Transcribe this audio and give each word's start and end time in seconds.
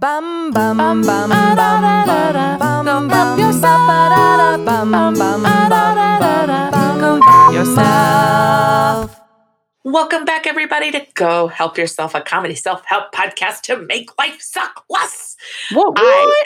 Bum 0.00 0.52
bum 0.52 0.76
bum 0.76 1.02
bum 1.02 1.28
bum 1.28 1.56
bum 1.56 2.84
bum 2.84 3.10
help 3.10 3.36
yourself. 3.36 4.64
Bum 4.64 4.92
bum 4.92 5.14
bum 5.14 5.42
bum 5.42 5.44
help 7.20 7.52
yourself. 7.52 9.20
Welcome 9.82 10.24
back, 10.24 10.46
everybody, 10.46 10.92
to 10.92 11.04
Go 11.14 11.48
Help 11.48 11.76
Yourself, 11.76 12.14
a 12.14 12.20
comedy 12.20 12.54
self 12.54 12.82
help 12.84 13.12
podcast 13.12 13.62
to 13.62 13.76
make 13.76 14.16
life 14.16 14.40
suck 14.40 14.84
less. 14.88 15.34
What? 15.72 15.94
I, 15.96 16.44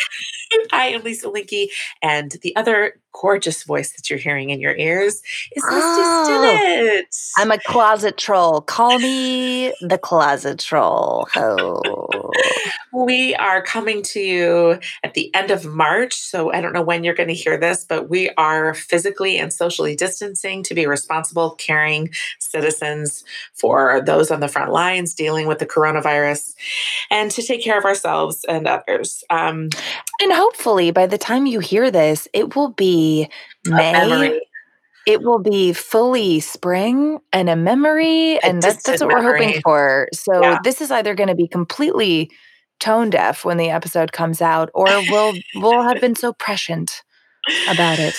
I 0.72 0.86
am 0.88 1.02
Lisa 1.02 1.28
Linky, 1.28 1.66
and 2.02 2.32
the 2.42 2.54
other 2.56 2.94
gorgeous 3.14 3.64
voice 3.64 3.92
that 3.92 4.08
you're 4.08 4.18
hearing 4.18 4.50
in 4.50 4.58
your 4.58 4.74
ears 4.74 5.16
is 5.16 5.62
Misty 5.62 5.70
Oh. 5.70 6.26
Stinnett. 6.28 7.30
I'm 7.36 7.50
a 7.50 7.58
closet 7.58 8.16
troll. 8.16 8.62
Call 8.62 8.98
me 8.98 9.72
the 9.82 9.98
closet 9.98 10.58
troll. 10.58 11.28
Oh. 11.36 12.30
We 12.94 13.34
are 13.34 13.62
coming 13.62 14.02
to 14.04 14.20
you 14.20 14.78
at 15.02 15.14
the 15.14 15.34
end 15.34 15.50
of 15.50 15.64
March. 15.66 16.14
So 16.14 16.52
I 16.52 16.60
don't 16.60 16.72
know 16.72 16.82
when 16.82 17.04
you're 17.04 17.14
going 17.14 17.28
to 17.28 17.34
hear 17.34 17.58
this, 17.58 17.84
but 17.84 18.08
we 18.08 18.30
are 18.38 18.74
physically 18.74 19.38
and 19.38 19.52
socially 19.52 19.94
distancing 19.94 20.62
to 20.64 20.74
be 20.74 20.86
responsible, 20.86 21.50
caring 21.52 22.10
citizens 22.38 23.24
for 23.54 24.00
those 24.04 24.30
on 24.30 24.40
the 24.40 24.48
front 24.48 24.72
lines 24.72 25.14
dealing 25.14 25.46
with 25.46 25.58
the 25.58 25.66
coronavirus 25.66 26.54
and 27.10 27.30
to 27.30 27.42
take 27.42 27.62
care 27.62 27.78
of 27.78 27.84
ourselves 27.84 28.44
and 28.48 28.66
others. 28.66 29.22
Um, 29.30 29.68
And 30.22 30.32
hopefully, 30.32 30.90
by 30.92 31.06
the 31.06 31.18
time 31.18 31.46
you 31.46 31.58
hear 31.60 31.90
this, 31.90 32.28
it 32.32 32.54
will 32.54 32.70
be 32.70 33.28
a 33.66 33.70
May. 33.70 33.92
memory. 33.92 34.40
It 35.04 35.20
will 35.22 35.40
be 35.40 35.72
fully 35.72 36.38
spring 36.38 37.18
and 37.32 37.50
a 37.50 37.56
memory, 37.56 38.36
A 38.36 38.46
and 38.46 38.62
that's, 38.62 38.84
that's 38.84 39.02
what 39.02 39.10
we're 39.10 39.22
hoping 39.22 39.60
for. 39.60 40.06
So 40.14 40.40
Yeah. 40.40 40.58
this 40.62 40.80
is 40.80 40.92
either 40.92 41.14
going 41.16 41.28
to 41.28 41.34
be 41.34 41.48
completely 41.48 42.30
tone 42.78 43.10
deaf 43.10 43.44
when 43.44 43.56
the 43.56 43.70
episode 43.70 44.12
comes 44.12 44.40
out, 44.40 44.70
or 44.74 44.86
we'll 45.02 45.34
we'll 45.56 45.82
have 45.82 46.00
been 46.00 46.14
so 46.14 46.32
prescient 46.32 47.02
about 47.68 47.98
it. 47.98 48.14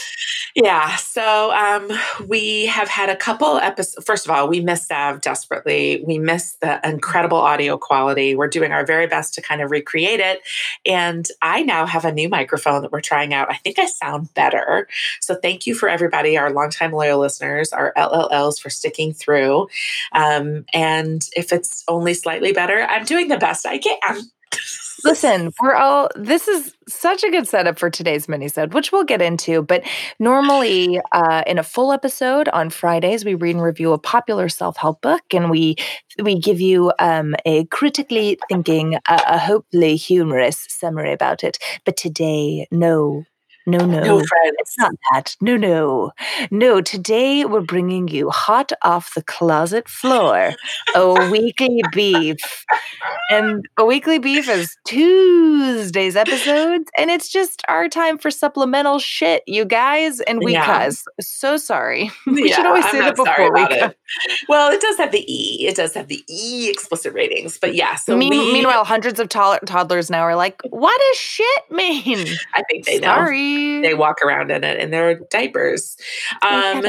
Yeah. 0.55 0.97
So 0.97 1.51
um, 1.51 1.89
we 2.27 2.67
have 2.67 2.87
had 2.87 3.09
a 3.09 3.15
couple 3.15 3.57
episodes. 3.57 4.05
First 4.05 4.25
of 4.25 4.31
all, 4.31 4.47
we 4.47 4.61
miss 4.61 4.85
Sav 4.85 5.19
desperately. 5.21 6.03
We 6.05 6.19
miss 6.19 6.53
the 6.61 6.79
incredible 6.87 7.39
audio 7.39 7.75
quality. 7.77 8.35
We're 8.35 8.49
doing 8.49 8.71
our 8.71 8.85
very 8.85 9.07
best 9.07 9.33
to 9.35 9.41
kind 9.41 9.61
of 9.61 9.71
recreate 9.71 10.19
it. 10.19 10.41
And 10.85 11.27
I 11.41 11.63
now 11.63 11.87
have 11.87 12.05
a 12.05 12.11
new 12.11 12.29
microphone 12.29 12.83
that 12.83 12.91
we're 12.91 13.01
trying 13.01 13.33
out. 13.33 13.49
I 13.49 13.55
think 13.55 13.79
I 13.79 13.87
sound 13.87 14.31
better. 14.35 14.87
So 15.21 15.33
thank 15.33 15.65
you 15.65 15.73
for 15.73 15.89
everybody, 15.89 16.37
our 16.37 16.51
longtime 16.51 16.91
loyal 16.91 17.19
listeners, 17.19 17.73
our 17.73 17.91
LLLs 17.97 18.61
for 18.61 18.69
sticking 18.69 19.11
through. 19.11 19.67
Um, 20.11 20.65
and 20.71 21.27
if 21.35 21.51
it's 21.51 21.83
only 21.87 22.13
slightly 22.13 22.53
better, 22.53 22.83
I'm 22.83 23.05
doing 23.05 23.27
the 23.27 23.37
best 23.39 23.65
I 23.65 23.79
can. 23.79 24.21
Listen, 25.03 25.51
we're 25.61 25.75
all 25.75 26.09
this 26.15 26.47
is 26.47 26.75
such 26.87 27.23
a 27.25 27.29
good 27.29 27.45
setup 27.45 27.77
for 27.77 27.89
today's 27.89 28.27
minisode, 28.27 28.73
which 28.73 28.91
we'll 28.93 29.03
get 29.03 29.21
into. 29.21 29.61
But 29.61 29.83
normally, 30.17 31.01
uh, 31.11 31.43
in 31.45 31.59
a 31.59 31.63
full 31.63 31.91
episode 31.91 32.47
on 32.49 32.69
Fridays, 32.69 33.25
we 33.25 33.33
read 33.35 33.55
and 33.55 33.63
review 33.63 33.91
a 33.91 33.97
popular 33.97 34.47
self-help 34.47 35.01
book, 35.01 35.21
and 35.33 35.49
we 35.49 35.75
we 36.21 36.39
give 36.39 36.61
you 36.61 36.93
um, 36.99 37.35
a 37.45 37.65
critically 37.65 38.37
thinking, 38.49 38.95
uh, 39.09 39.21
a 39.27 39.37
hopefully 39.37 39.97
humorous 39.97 40.65
summary 40.69 41.11
about 41.11 41.43
it. 41.43 41.57
But 41.83 41.97
today, 41.97 42.67
no, 42.71 43.25
no, 43.65 43.77
no, 43.79 43.99
No 44.01 44.15
friends. 44.17 44.55
it's 44.59 44.77
not 44.77 44.93
that. 45.11 45.35
No, 45.41 45.55
no, 45.57 46.11
no. 46.51 46.81
Today 46.81 47.45
we're 47.45 47.61
bringing 47.61 48.07
you 48.07 48.29
hot 48.29 48.71
off 48.81 49.13
the 49.15 49.23
closet 49.23 49.87
floor, 49.87 50.53
a 50.95 51.29
weekly 51.31 51.81
beef. 51.91 52.37
And 53.29 53.65
a 53.77 53.85
weekly 53.85 54.19
beef 54.19 54.47
is 54.49 54.75
Tuesday's 54.85 56.15
episodes, 56.15 56.89
and 56.97 57.09
it's 57.09 57.29
just 57.29 57.61
our 57.67 57.87
time 57.89 58.17
for 58.17 58.29
supplemental 58.31 58.99
shit, 58.99 59.43
you 59.47 59.65
guys. 59.65 60.19
And 60.21 60.39
we 60.43 60.53
Yeah. 60.53 60.65
cuss. 60.65 61.05
So 61.21 61.57
sorry. 61.57 62.11
We 62.25 62.49
should 62.51 62.63
Yeah, 62.63 62.67
always 62.67 62.85
I'm 62.85 62.91
say 62.91 62.99
that 62.99 63.15
before 63.15 63.53
we 63.53 63.61
it. 63.63 63.97
Well, 64.49 64.71
it 64.71 64.81
does 64.81 64.97
have 64.97 65.11
the 65.11 65.23
E. 65.31 65.67
It 65.67 65.75
does 65.75 65.93
have 65.93 66.07
the 66.07 66.23
E 66.27 66.69
explicit 66.69 67.13
ratings. 67.13 67.57
But 67.57 67.75
yeah, 67.75 67.95
so 67.95 68.15
Mean- 68.17 68.29
we, 68.31 68.53
meanwhile, 68.53 68.83
hundreds 68.83 69.19
of 69.19 69.29
tol- 69.29 69.59
toddlers 69.65 70.09
now 70.09 70.21
are 70.21 70.35
like, 70.35 70.61
"What 70.69 70.99
does 70.99 71.17
shit 71.17 71.63
mean?" 71.71 72.27
I 72.53 72.63
think 72.69 72.85
they 72.85 72.99
know. 72.99 73.07
Sorry. 73.07 73.52
They 73.81 73.93
walk 73.93 74.21
around 74.23 74.51
in 74.51 74.63
it 74.63 74.79
in 74.79 74.91
their 74.91 75.19
diapers. 75.29 75.97
Um. 76.41 76.83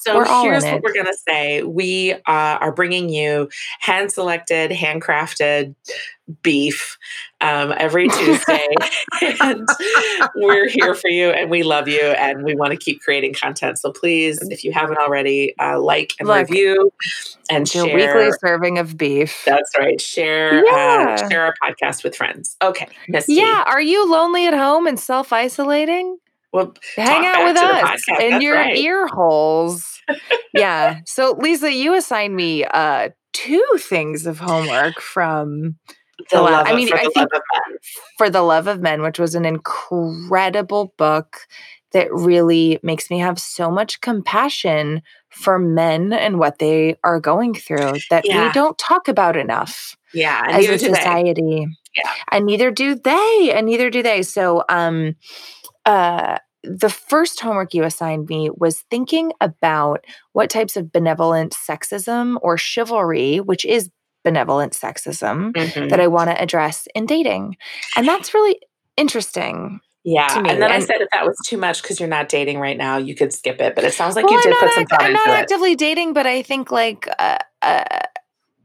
So 0.00 0.16
We're 0.16 0.42
here's 0.42 0.64
what 0.64 0.82
we're 0.82 0.92
going 0.94 1.06
to 1.06 1.16
say. 1.28 1.62
We 1.62 2.12
uh, 2.12 2.18
are 2.26 2.72
bringing 2.72 3.08
you 3.08 3.48
hand 3.80 4.10
selected, 4.12 4.70
handcrafted 4.70 5.74
beef 6.42 6.96
um, 7.40 7.74
every 7.76 8.08
Tuesday. 8.08 8.68
and 9.40 9.68
we're 10.36 10.68
here 10.68 10.94
for 10.94 11.08
you 11.08 11.30
and 11.30 11.50
we 11.50 11.62
love 11.64 11.88
you 11.88 12.00
and 12.00 12.44
we 12.44 12.54
want 12.54 12.70
to 12.70 12.76
keep 12.76 13.00
creating 13.00 13.34
content. 13.34 13.78
So 13.78 13.90
please, 13.92 14.38
if 14.50 14.62
you 14.64 14.72
haven't 14.72 14.98
already, 14.98 15.54
uh, 15.58 15.80
like 15.80 16.12
and 16.20 16.28
Look, 16.28 16.48
review 16.48 16.92
and 17.50 17.68
share. 17.68 17.84
weekly 17.94 18.30
serving 18.40 18.78
of 18.78 18.96
beef. 18.96 19.42
That's 19.44 19.70
right. 19.76 20.00
Share 20.00 20.64
Yeah. 20.64 21.16
uh, 21.20 21.28
share 21.28 21.44
our 21.44 21.54
podcast 21.62 22.04
with 22.04 22.14
friends. 22.14 22.56
Okay, 22.62 22.86
Misty. 23.08 23.34
Yeah. 23.34 23.64
Are 23.66 23.80
you 23.80 24.10
lonely 24.10 24.46
at 24.46 24.54
home 24.54 24.86
and 24.86 24.98
self 25.00 25.32
isolating? 25.32 26.18
Well, 26.52 26.74
Hang 26.96 27.26
out 27.26 27.44
with 27.44 27.56
us 27.56 28.02
in 28.20 28.40
your 28.40 28.54
right. 28.56 28.76
ear 28.76 29.06
holes. 29.06 30.00
yeah. 30.54 31.00
So, 31.06 31.36
Lisa, 31.38 31.72
you 31.72 31.94
assigned 31.94 32.34
me 32.34 32.64
uh, 32.64 33.10
two 33.32 33.64
things 33.78 34.26
of 34.26 34.38
homework 34.40 35.00
from 35.00 35.76
the 36.30 36.42
love 36.42 36.66
I 36.66 36.74
mean, 36.74 36.88
for 36.88 36.96
I 36.96 37.06
think-. 37.14 37.28
For 38.18 38.28
the 38.28 38.42
Love 38.42 38.66
of 38.66 38.80
Men, 38.80 39.02
which 39.02 39.18
was 39.18 39.34
an 39.34 39.44
incredible 39.44 40.92
book 40.98 41.38
that 41.92 42.12
really 42.12 42.78
makes 42.82 43.10
me 43.10 43.18
have 43.20 43.38
so 43.38 43.70
much 43.70 44.00
compassion 44.00 45.02
for 45.30 45.58
men 45.58 46.12
and 46.12 46.38
what 46.38 46.58
they 46.58 46.96
are 47.04 47.18
going 47.20 47.54
through 47.54 47.94
that 48.10 48.24
Yeah. 48.26 48.46
we 48.46 48.52
don't 48.52 48.76
talk 48.78 49.08
about 49.08 49.36
enough. 49.36 49.96
Yeah, 50.12 50.42
as 50.48 50.64
a 50.66 50.78
do 50.78 50.88
they. 50.88 50.94
society. 50.94 51.66
Yeah. 51.96 52.10
And 52.32 52.46
neither 52.46 52.70
do 52.70 52.94
they. 52.96 53.52
And 53.54 53.66
neither 53.66 53.90
do 53.90 54.02
they. 54.02 54.22
So 54.22 54.64
um 54.68 55.14
uh 55.90 56.38
the 56.62 56.90
first 56.90 57.40
homework 57.40 57.72
you 57.72 57.84
assigned 57.84 58.28
me 58.28 58.50
was 58.54 58.84
thinking 58.90 59.32
about 59.40 60.04
what 60.32 60.50
types 60.50 60.76
of 60.76 60.92
benevolent 60.92 61.52
sexism 61.54 62.36
or 62.42 62.58
chivalry, 62.58 63.38
which 63.40 63.64
is 63.64 63.88
benevolent 64.24 64.74
sexism, 64.74 65.52
Mhm. 65.52 65.88
that 65.88 66.00
I 66.00 66.06
want 66.06 66.28
to 66.30 66.38
address 66.40 66.86
in 66.94 67.06
dating. 67.06 67.56
And 67.96 68.06
that's 68.06 68.34
really 68.34 68.56
interesting. 68.98 69.80
Yeah, 70.04 70.26
to 70.28 70.42
me, 70.42 70.50
and 70.50 70.62
then 70.62 70.70
I 70.70 70.78
said 70.80 71.00
if 71.00 71.08
that 71.12 71.24
was 71.26 71.36
too 71.46 71.56
much 71.58 71.82
because 71.82 71.98
you're 72.00 72.08
not 72.18 72.28
dating 72.28 72.58
right 72.58 72.76
now, 72.76 72.96
you 72.98 73.14
could 73.14 73.32
skip 73.32 73.60
it. 73.60 73.74
But 73.74 73.84
it 73.84 73.92
sounds 73.94 74.16
like 74.16 74.24
Well, 74.26 74.34
you 74.34 74.42
did 74.42 74.50
not 74.50 74.60
put 74.60 74.72
some 74.74 74.86
thought 74.86 75.02
I'm 75.02 75.10
into 75.10 75.22
not 75.26 75.38
it. 75.38 75.42
actively 75.42 75.74
dating, 75.74 76.12
but 76.14 76.26
I 76.26 76.42
think 76.42 76.70
like 76.70 77.08
uh, 77.18 77.38
uh 77.62 77.84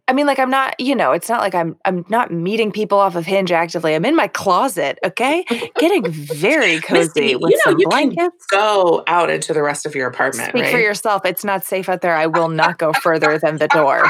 I 0.07 0.13
mean, 0.13 0.27
like 0.27 0.37
I'm 0.37 0.51
not, 0.51 0.79
you 0.79 0.95
know, 0.95 1.13
it's 1.13 1.29
not 1.29 1.41
like 1.41 1.55
I'm 1.55 1.77
I'm 1.83 2.05
not 2.09 2.31
meeting 2.31 2.71
people 2.71 2.99
off 2.99 3.15
of 3.15 3.25
Hinge 3.25 3.51
actively. 3.51 3.95
I'm 3.95 4.05
in 4.05 4.15
my 4.15 4.27
closet, 4.27 4.99
okay, 5.03 5.43
getting 5.79 6.09
very 6.11 6.79
cozy 6.81 6.99
Misty, 6.99 7.35
with 7.35 7.51
you 7.51 7.57
know 7.57 7.71
some 7.71 7.79
you 7.79 7.87
blankets. 7.87 8.45
Go 8.51 9.03
out 9.07 9.31
into 9.31 9.53
the 9.53 9.63
rest 9.63 9.85
of 9.85 9.95
your 9.95 10.07
apartment, 10.07 10.49
Speak 10.49 10.63
right? 10.63 10.71
for 10.71 10.79
yourself. 10.79 11.25
It's 11.25 11.43
not 11.43 11.63
safe 11.63 11.89
out 11.89 12.01
there. 12.01 12.15
I 12.15 12.27
will 12.27 12.49
not 12.49 12.77
go 12.77 12.93
further 12.93 13.39
than 13.39 13.57
the 13.57 13.67
door. 13.67 14.03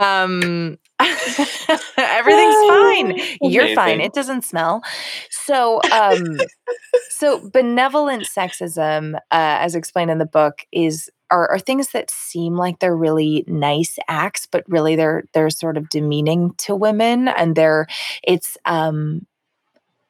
Um, 0.00 0.78
everything's 1.00 2.68
fine. 2.68 3.20
You're 3.42 3.74
fine. 3.74 4.00
It 4.00 4.12
doesn't 4.12 4.42
smell. 4.42 4.82
So, 5.30 5.80
um, 5.92 6.38
so 7.10 7.48
benevolent 7.50 8.24
sexism, 8.24 9.14
uh, 9.14 9.18
as 9.30 9.74
explained 9.74 10.10
in 10.10 10.18
the 10.18 10.26
book, 10.26 10.66
is 10.72 11.10
are, 11.30 11.50
are 11.50 11.58
things 11.58 11.90
that 11.92 12.10
seem 12.10 12.56
like 12.56 12.78
they're 12.78 12.96
really 12.96 13.44
nice 13.46 13.98
acts, 14.08 14.46
but 14.46 14.64
really 14.68 14.96
they're 14.96 15.24
they're 15.32 15.50
sort 15.50 15.76
of 15.76 15.88
demeaning 15.88 16.54
to 16.58 16.74
women, 16.74 17.28
and 17.28 17.56
they're 17.56 17.86
it's 18.22 18.56
um, 18.64 19.26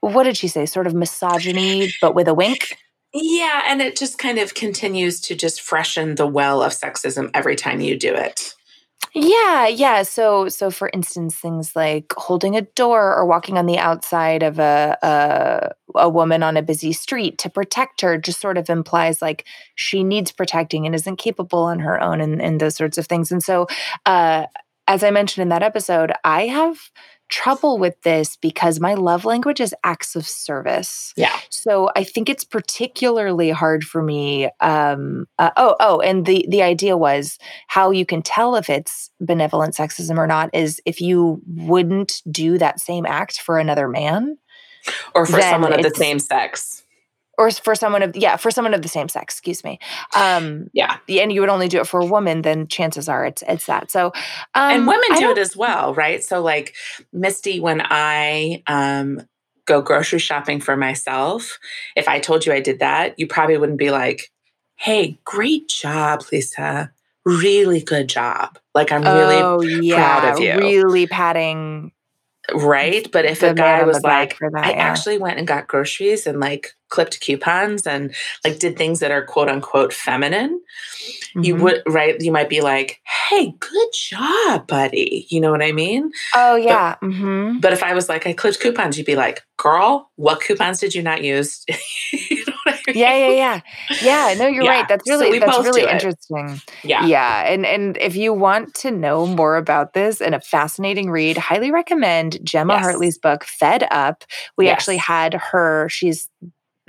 what 0.00 0.24
did 0.24 0.36
she 0.36 0.48
say? 0.48 0.66
Sort 0.66 0.86
of 0.86 0.94
misogyny, 0.94 1.92
but 2.00 2.14
with 2.14 2.28
a 2.28 2.34
wink. 2.34 2.76
Yeah, 3.12 3.62
and 3.68 3.80
it 3.80 3.96
just 3.96 4.18
kind 4.18 4.38
of 4.38 4.54
continues 4.54 5.20
to 5.22 5.36
just 5.36 5.62
freshen 5.62 6.16
the 6.16 6.26
well 6.26 6.62
of 6.62 6.72
sexism 6.72 7.30
every 7.32 7.54
time 7.54 7.80
you 7.80 7.96
do 7.96 8.12
it. 8.12 8.54
Yeah, 9.12 9.68
yeah. 9.68 10.02
So, 10.02 10.48
so 10.48 10.70
for 10.70 10.90
instance, 10.92 11.36
things 11.36 11.76
like 11.76 12.12
holding 12.16 12.56
a 12.56 12.62
door 12.62 13.14
or 13.14 13.24
walking 13.26 13.56
on 13.58 13.66
the 13.66 13.78
outside 13.78 14.42
of 14.42 14.58
a, 14.58 14.96
a 15.02 15.70
a 15.96 16.08
woman 16.08 16.42
on 16.42 16.56
a 16.56 16.62
busy 16.62 16.92
street 16.92 17.38
to 17.38 17.48
protect 17.48 18.00
her 18.00 18.18
just 18.18 18.40
sort 18.40 18.58
of 18.58 18.68
implies 18.68 19.22
like 19.22 19.44
she 19.76 20.02
needs 20.02 20.32
protecting 20.32 20.86
and 20.86 20.94
isn't 20.94 21.16
capable 21.16 21.60
on 21.62 21.78
her 21.80 22.00
own, 22.00 22.20
and, 22.20 22.42
and 22.42 22.60
those 22.60 22.74
sorts 22.76 22.98
of 22.98 23.06
things. 23.06 23.30
And 23.30 23.42
so, 23.42 23.66
uh, 24.06 24.46
as 24.88 25.02
I 25.04 25.10
mentioned 25.10 25.42
in 25.42 25.48
that 25.50 25.62
episode, 25.62 26.12
I 26.24 26.46
have 26.48 26.78
trouble 27.28 27.78
with 27.78 28.00
this 28.02 28.36
because 28.36 28.80
my 28.80 28.94
love 28.94 29.24
language 29.24 29.60
is 29.60 29.74
acts 29.82 30.14
of 30.14 30.26
service. 30.26 31.12
Yeah. 31.16 31.36
So 31.50 31.90
I 31.96 32.04
think 32.04 32.28
it's 32.28 32.44
particularly 32.44 33.50
hard 33.50 33.84
for 33.84 34.02
me. 34.02 34.50
Um, 34.60 35.26
uh, 35.38 35.50
oh, 35.56 35.76
oh, 35.80 36.00
and 36.00 36.26
the 36.26 36.46
the 36.48 36.62
idea 36.62 36.96
was 36.96 37.38
how 37.68 37.90
you 37.90 38.06
can 38.06 38.22
tell 38.22 38.56
if 38.56 38.70
it's 38.70 39.10
benevolent 39.20 39.74
sexism 39.74 40.18
or 40.18 40.26
not 40.26 40.50
is 40.52 40.80
if 40.84 41.00
you 41.00 41.40
wouldn't 41.46 42.22
do 42.30 42.58
that 42.58 42.80
same 42.80 43.06
act 43.06 43.40
for 43.40 43.58
another 43.58 43.88
man 43.88 44.38
or 45.14 45.26
for 45.26 45.40
someone 45.40 45.72
of 45.72 45.82
the 45.82 45.94
same 45.94 46.18
sex. 46.18 46.83
Or 47.38 47.50
for 47.50 47.74
someone 47.74 48.02
of 48.02 48.16
yeah 48.16 48.36
for 48.36 48.50
someone 48.50 48.74
of 48.74 48.82
the 48.82 48.88
same 48.88 49.08
sex. 49.08 49.34
Excuse 49.34 49.64
me. 49.64 49.78
Um, 50.14 50.68
Yeah. 50.72 50.96
and 51.08 51.32
you 51.32 51.40
would 51.40 51.50
only 51.50 51.68
do 51.68 51.80
it 51.80 51.86
for 51.86 52.00
a 52.00 52.06
woman, 52.06 52.42
then 52.42 52.66
chances 52.66 53.08
are 53.08 53.24
it's 53.26 53.42
it's 53.48 53.66
that. 53.66 53.90
So, 53.90 54.06
um, 54.54 54.72
and 54.72 54.86
women 54.86 55.04
I 55.10 55.20
do 55.20 55.30
it 55.30 55.38
as 55.38 55.56
well, 55.56 55.94
right? 55.94 56.22
So 56.22 56.42
like 56.42 56.74
Misty, 57.12 57.60
when 57.60 57.82
I 57.84 58.62
um 58.66 59.22
go 59.66 59.80
grocery 59.80 60.18
shopping 60.18 60.60
for 60.60 60.76
myself, 60.76 61.58
if 61.96 62.08
I 62.08 62.20
told 62.20 62.44
you 62.46 62.52
I 62.52 62.60
did 62.60 62.80
that, 62.80 63.18
you 63.18 63.26
probably 63.26 63.56
wouldn't 63.56 63.78
be 63.78 63.90
like, 63.90 64.30
"Hey, 64.76 65.18
great 65.24 65.68
job, 65.68 66.22
Lisa. 66.30 66.92
Really 67.24 67.80
good 67.80 68.08
job." 68.08 68.58
Like 68.74 68.92
I'm 68.92 69.02
really 69.02 69.40
oh 69.40 69.60
yeah, 69.62 70.32
of 70.34 70.40
you. 70.40 70.58
really 70.58 71.06
patting 71.06 71.92
right. 72.52 73.10
But 73.12 73.24
if 73.24 73.40
the 73.40 73.50
a 73.50 73.54
guy 73.54 73.82
was 73.84 74.02
like, 74.02 74.38
that, 74.38 74.50
I 74.64 74.70
yeah. 74.70 74.76
actually 74.78 75.18
went 75.18 75.38
and 75.38 75.46
got 75.46 75.66
groceries 75.66 76.26
and 76.26 76.40
like 76.40 76.74
clipped 76.90 77.20
coupons 77.20 77.86
and 77.86 78.14
like 78.44 78.58
did 78.58 78.76
things 78.76 79.00
that 79.00 79.10
are 79.10 79.24
quote 79.24 79.48
unquote 79.48 79.92
feminine, 79.92 80.60
you 81.34 81.56
Mhm. 81.56 81.60
would 81.60 81.82
right. 81.86 82.20
You 82.20 82.30
might 82.32 82.48
be 82.48 82.60
like, 82.60 83.00
"Hey, 83.04 83.54
good 83.58 83.88
job, 83.92 84.66
buddy." 84.66 85.26
You 85.30 85.40
know 85.40 85.50
what 85.50 85.62
I 85.62 85.72
mean? 85.72 86.10
Oh 86.34 86.56
yeah. 86.56 86.96
hmm 87.00 87.58
But 87.60 87.72
if 87.72 87.82
I 87.82 87.94
was 87.94 88.08
like, 88.08 88.26
I 88.26 88.32
clipped 88.32 88.60
coupons, 88.60 88.96
you'd 88.98 89.06
be 89.06 89.16
like, 89.16 89.42
girl, 89.56 90.10
what 90.16 90.40
coupons 90.40 90.80
did 90.80 90.94
you 90.94 91.02
not 91.02 91.22
use? 91.24 91.64
you 92.12 92.44
know 92.46 92.52
what 92.52 92.53
I 92.53 92.53
mean? 92.53 92.53
Yeah, 92.88 93.16
yeah, 93.16 93.28
yeah. 93.30 93.60
Yeah, 94.02 94.34
no, 94.38 94.46
you're 94.46 94.64
Yeah, 94.64 94.70
right. 94.80 94.88
That's 94.88 95.08
really 95.08 95.30
we 95.30 95.38
that's 95.38 95.58
really 95.58 95.82
interesting. 95.90 96.60
Yeah. 96.82 97.06
Yeah, 97.06 97.52
and 97.52 97.64
and 97.66 97.96
if 97.98 98.16
you 98.16 98.32
want 98.32 98.74
to 98.76 98.90
know 98.90 99.26
more 99.26 99.56
about 99.56 99.92
this 99.94 100.20
and 100.20 100.34
a 100.34 100.40
fascinating 100.40 101.10
read, 101.10 101.36
highly 101.36 101.70
recommend 101.70 102.38
Gemma 102.44 102.74
Yes. 102.74 102.82
Hartley's 102.82 103.18
book 103.18 103.44
Fed 103.44 103.86
Up. 103.90 104.24
We 104.56 104.68
actually 104.68 104.98
had 104.98 105.34
her, 105.34 105.88
she's 105.88 106.28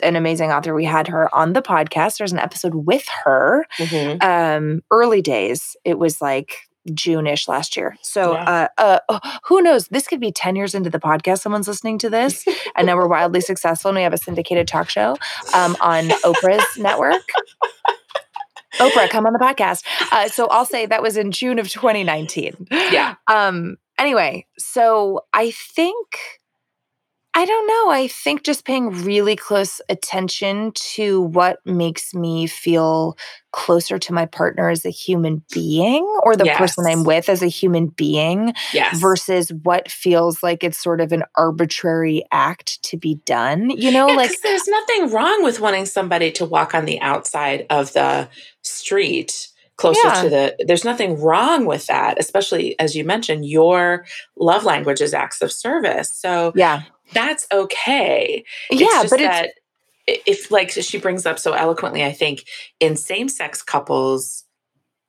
an 0.03 0.15
amazing 0.17 0.51
author. 0.51 0.73
We 0.73 0.83
had 0.85 1.07
her 1.07 1.33
on 1.33 1.53
the 1.53 1.61
podcast. 1.61 2.17
There's 2.17 2.33
an 2.33 2.39
episode 2.39 2.75
with 2.75 3.05
her. 3.23 3.65
Mhm. 3.79 4.21
Um 4.23 4.81
early 4.91 5.21
days. 5.21 5.75
It 5.85 5.97
was 5.97 6.21
like 6.21 6.57
June-ish 6.93 7.47
last 7.47 7.75
year. 7.77 7.95
So 8.01 8.33
Yeah. 8.33 8.67
uh, 8.77 8.81
uh 8.81 8.99
oh, 9.09 9.19
who 9.45 9.61
knows? 9.61 9.87
This 9.87 10.07
could 10.07 10.19
be 10.19 10.31
10 10.31 10.55
years 10.55 10.75
into 10.75 10.89
the 10.89 10.99
podcast. 10.99 11.39
Someone's 11.39 11.67
listening 11.67 11.97
to 11.99 12.09
this. 12.09 12.45
and 12.75 12.87
now 12.87 12.95
we're 12.95 13.07
wildly 13.07 13.41
successful 13.51 13.89
and 13.89 13.95
we 13.97 14.03
have 14.03 14.13
a 14.13 14.17
syndicated 14.17 14.67
talk 14.67 14.89
show 14.89 15.17
um, 15.53 15.75
on 15.81 16.09
Oprah's 16.23 16.77
network. 16.77 17.23
Oprah, 18.79 19.09
come 19.09 19.25
on 19.25 19.31
the 19.33 19.39
podcast. 19.39 19.83
Uh, 20.11 20.27
so 20.27 20.47
I'll 20.47 20.65
say 20.65 20.85
that 20.85 21.01
was 21.01 21.15
in 21.15 21.31
June 21.31 21.59
of 21.59 21.69
2019. 21.69 22.67
Yeah. 22.71 23.15
Um. 23.27 23.77
Anyway, 23.97 24.45
so 24.57 25.21
I 25.33 25.51
think 25.51 26.05
I 27.37 27.43
don't 27.45 27.67
know. 27.67 27.91
I 27.91 28.07
think 28.07 28.43
just 28.43 28.63
paying 28.63 29.03
really 29.03 29.35
close 29.35 29.81
attention 29.89 30.71
to 30.95 31.19
what 31.19 31.59
makes 31.65 32.13
me 32.13 32.47
feel 32.47 33.17
closer 33.51 33.99
to 33.99 34.13
my 34.13 34.25
partner 34.25 34.69
as 34.69 34.85
a 34.85 34.89
human 34.89 35.43
being 35.51 36.03
or 36.23 36.37
the 36.37 36.45
person 36.57 36.85
I'm 36.87 37.03
with 37.03 37.27
as 37.27 37.41
a 37.41 37.47
human 37.47 37.87
being 37.87 38.53
Yes. 38.73 38.99
versus 38.99 39.51
what 39.63 39.91
feels 39.91 40.41
like 40.41 40.63
it's 40.63 40.81
sort 40.81 41.01
of 41.01 41.11
an 41.11 41.23
arbitrary 41.35 42.23
act 42.31 42.81
to 42.83 42.97
be 42.97 43.15
done. 43.25 43.69
You 43.69 43.91
know, 43.91 44.07
Yeah, 44.07 44.15
like 44.15 44.41
there's 44.41 44.67
nothing 44.67 45.11
wrong 45.11 45.43
with 45.43 45.59
wanting 45.59 45.85
somebody 45.85 46.31
to 46.33 46.45
walk 46.45 46.73
on 46.73 46.85
the 46.85 47.01
outside 47.01 47.65
of 47.69 47.91
the 47.93 48.29
street 48.61 49.49
closer 49.77 49.99
Yeah. 50.07 50.21
to 50.23 50.29
the 50.29 50.55
there's 50.67 50.85
nothing 50.85 51.19
wrong 51.19 51.65
with 51.65 51.85
that 51.87 52.17
especially 52.17 52.79
as 52.79 52.95
you 52.95 53.03
mentioned 53.03 53.45
your 53.45 54.05
love 54.37 54.63
language 54.63 55.01
is 55.01 55.13
acts 55.13 55.41
of 55.41 55.51
service 55.51 56.09
so 56.09 56.53
yeah. 56.55 56.83
That's 57.13 57.47
okay 57.51 58.43
It's 58.69 58.81
Yeah, 58.81 59.01
just 59.03 59.09
but 59.11 59.19
that 59.19 59.49
if 60.07 60.51
like 60.51 60.69
she 60.71 60.99
brings 60.99 61.25
up 61.25 61.39
so 61.39 61.53
eloquently 61.53 62.03
i 62.03 62.11
think 62.11 62.45
in 62.79 62.95
same-sex 62.95 63.61
couples 63.63 64.43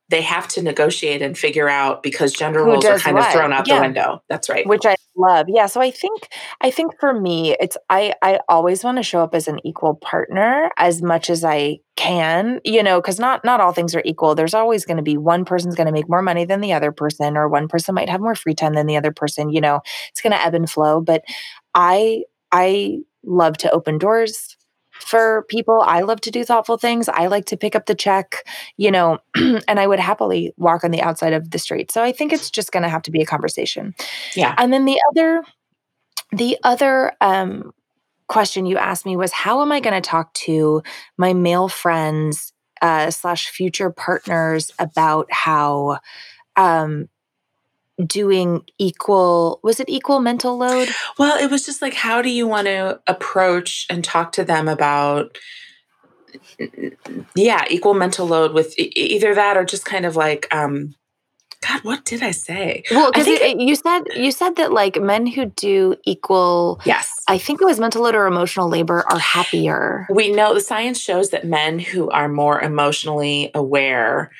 they 0.08 0.22
have 0.22 0.46
to 0.48 0.62
negotiate 0.62 1.20
and 1.20 1.36
figure 1.36 1.68
out 1.68 2.02
because 2.02 2.32
gender 2.32 2.64
Who 2.64 2.70
roles 2.70 2.84
are 2.84 2.98
kind 2.98 3.18
of 3.18 3.30
thrown 3.32 3.52
out 3.52 3.66
Yeah. 3.66 3.76
the 3.76 3.80
window 3.82 4.22
that's 4.28 4.48
right 4.48 4.66
which 4.66 4.86
I 4.86 4.96
love. 5.16 5.46
Yeah, 5.48 5.66
so 5.66 5.80
I 5.80 5.90
think 5.90 6.28
I 6.60 6.70
think 6.70 6.98
for 7.00 7.18
me 7.18 7.56
it's 7.58 7.76
I 7.88 8.14
I 8.22 8.40
always 8.48 8.84
want 8.84 8.98
to 8.98 9.02
show 9.02 9.22
up 9.22 9.34
as 9.34 9.48
an 9.48 9.58
equal 9.64 9.94
partner 9.94 10.70
as 10.76 11.02
much 11.02 11.30
as 11.30 11.44
I 11.44 11.78
can, 11.96 12.60
you 12.64 12.82
know, 12.82 13.00
cuz 13.00 13.18
not 13.18 13.44
not 13.44 13.60
all 13.60 13.72
things 13.72 13.94
are 13.94 14.02
equal. 14.04 14.34
There's 14.34 14.54
always 14.54 14.84
going 14.84 14.98
to 14.98 15.02
be 15.02 15.16
one 15.16 15.44
person's 15.44 15.74
going 15.74 15.86
to 15.86 15.92
make 15.92 16.08
more 16.08 16.22
money 16.22 16.44
than 16.44 16.60
the 16.60 16.72
other 16.72 16.92
person 16.92 17.36
or 17.36 17.48
one 17.48 17.68
person 17.68 17.94
might 17.94 18.08
have 18.08 18.20
more 18.20 18.34
free 18.34 18.54
time 18.54 18.74
than 18.74 18.86
the 18.86 18.96
other 18.96 19.12
person, 19.12 19.50
you 19.50 19.60
know. 19.60 19.80
It's 20.10 20.20
going 20.20 20.32
to 20.32 20.40
ebb 20.44 20.54
and 20.54 20.68
flow, 20.68 21.00
but 21.00 21.24
I 21.76 22.24
I 22.50 23.00
love 23.22 23.58
to 23.58 23.70
open 23.70 23.98
doors 23.98 24.56
for 25.00 25.44
people. 25.48 25.82
I 25.82 26.00
love 26.00 26.20
to 26.22 26.30
do 26.30 26.42
thoughtful 26.42 26.78
things. 26.78 27.08
I 27.08 27.26
like 27.26 27.44
to 27.46 27.56
pick 27.56 27.76
up 27.76 27.86
the 27.86 27.94
check, 27.94 28.44
you 28.76 28.90
know, 28.90 29.18
and 29.36 29.78
I 29.78 29.86
would 29.86 30.00
happily 30.00 30.54
walk 30.56 30.84
on 30.84 30.90
the 30.90 31.02
outside 31.02 31.34
of 31.34 31.50
the 31.50 31.58
street. 31.58 31.92
So 31.92 32.02
I 32.02 32.12
think 32.12 32.32
it's 32.32 32.50
just 32.50 32.72
going 32.72 32.82
to 32.82 32.88
have 32.88 33.02
to 33.02 33.10
be 33.10 33.20
a 33.20 33.26
conversation. 33.26 33.94
yeah 34.34 34.54
And 34.56 34.72
then 34.72 34.86
the 34.86 34.98
other, 35.10 35.42
the 36.32 36.56
other 36.64 37.12
um, 37.20 37.72
question 38.28 38.64
you 38.64 38.78
asked 38.78 39.04
me 39.04 39.16
was, 39.16 39.32
how 39.32 39.60
am 39.60 39.70
I 39.70 39.80
going 39.80 40.00
to 40.00 40.08
talk 40.08 40.32
to 40.34 40.82
my 41.18 41.34
male 41.34 41.68
friends 41.68 42.52
uh, 42.80 43.10
slash 43.10 43.48
future 43.48 43.90
partners 43.90 44.70
about 44.78 45.26
how 45.30 45.98
um, 46.56 47.08
doing 48.04 48.62
equal 48.78 49.60
was 49.62 49.80
it 49.80 49.88
equal 49.88 50.20
mental 50.20 50.58
load? 50.58 50.88
Well, 51.18 51.38
it 51.42 51.50
was 51.50 51.64
just 51.64 51.80
like, 51.80 51.94
how 51.94 52.22
do 52.22 52.28
you 52.28 52.46
want 52.46 52.66
to 52.66 53.00
approach 53.06 53.86
and 53.88 54.04
talk 54.04 54.32
to 54.32 54.44
them 54.44 54.68
about, 54.68 55.38
yeah, 57.34 57.64
equal 57.70 57.94
mental 57.94 58.26
load 58.26 58.52
with 58.52 58.78
e- 58.78 58.92
either 58.94 59.34
that 59.34 59.56
or 59.56 59.64
just 59.64 59.84
kind 59.84 60.04
of 60.04 60.16
like, 60.16 60.52
um, 60.54 60.94
God, 61.66 61.80
what 61.82 62.04
did 62.04 62.22
I 62.22 62.30
say? 62.32 62.84
Well, 62.90 63.10
because 63.10 63.26
you 63.26 63.74
said 63.74 64.02
you 64.14 64.30
said 64.30 64.56
that 64.56 64.72
like 64.72 65.00
men 65.00 65.26
who 65.26 65.46
do 65.46 65.96
equal, 66.04 66.80
Yes. 66.84 67.22
I 67.28 67.38
think 67.38 67.60
it 67.60 67.64
was 67.64 67.80
mental 67.80 68.02
load 68.02 68.14
or 68.14 68.26
emotional 68.26 68.68
labor, 68.68 69.04
are 69.10 69.18
happier. 69.18 70.06
we 70.10 70.30
know 70.30 70.54
the 70.54 70.60
science 70.60 71.00
shows 71.00 71.30
that 71.30 71.46
men 71.46 71.78
who 71.78 72.10
are 72.10 72.28
more 72.28 72.60
emotionally 72.60 73.50
aware 73.54 74.30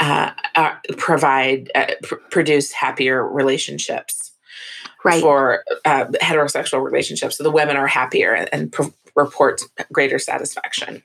uh, 0.00 0.30
are, 0.56 0.80
provide, 0.96 1.70
uh, 1.74 1.86
pr- 2.02 2.16
produce 2.30 2.72
happier 2.72 3.26
relationships 3.26 4.32
Right. 5.04 5.20
for 5.22 5.64
uh, 5.84 6.06
heterosexual 6.22 6.82
relationships. 6.84 7.38
So 7.38 7.42
the 7.44 7.50
women 7.50 7.76
are 7.76 7.86
happier 7.86 8.34
and, 8.34 8.48
and 8.52 8.72
pr- 8.72 8.88
report 9.16 9.62
greater 9.92 10.18
satisfaction. 10.18 11.02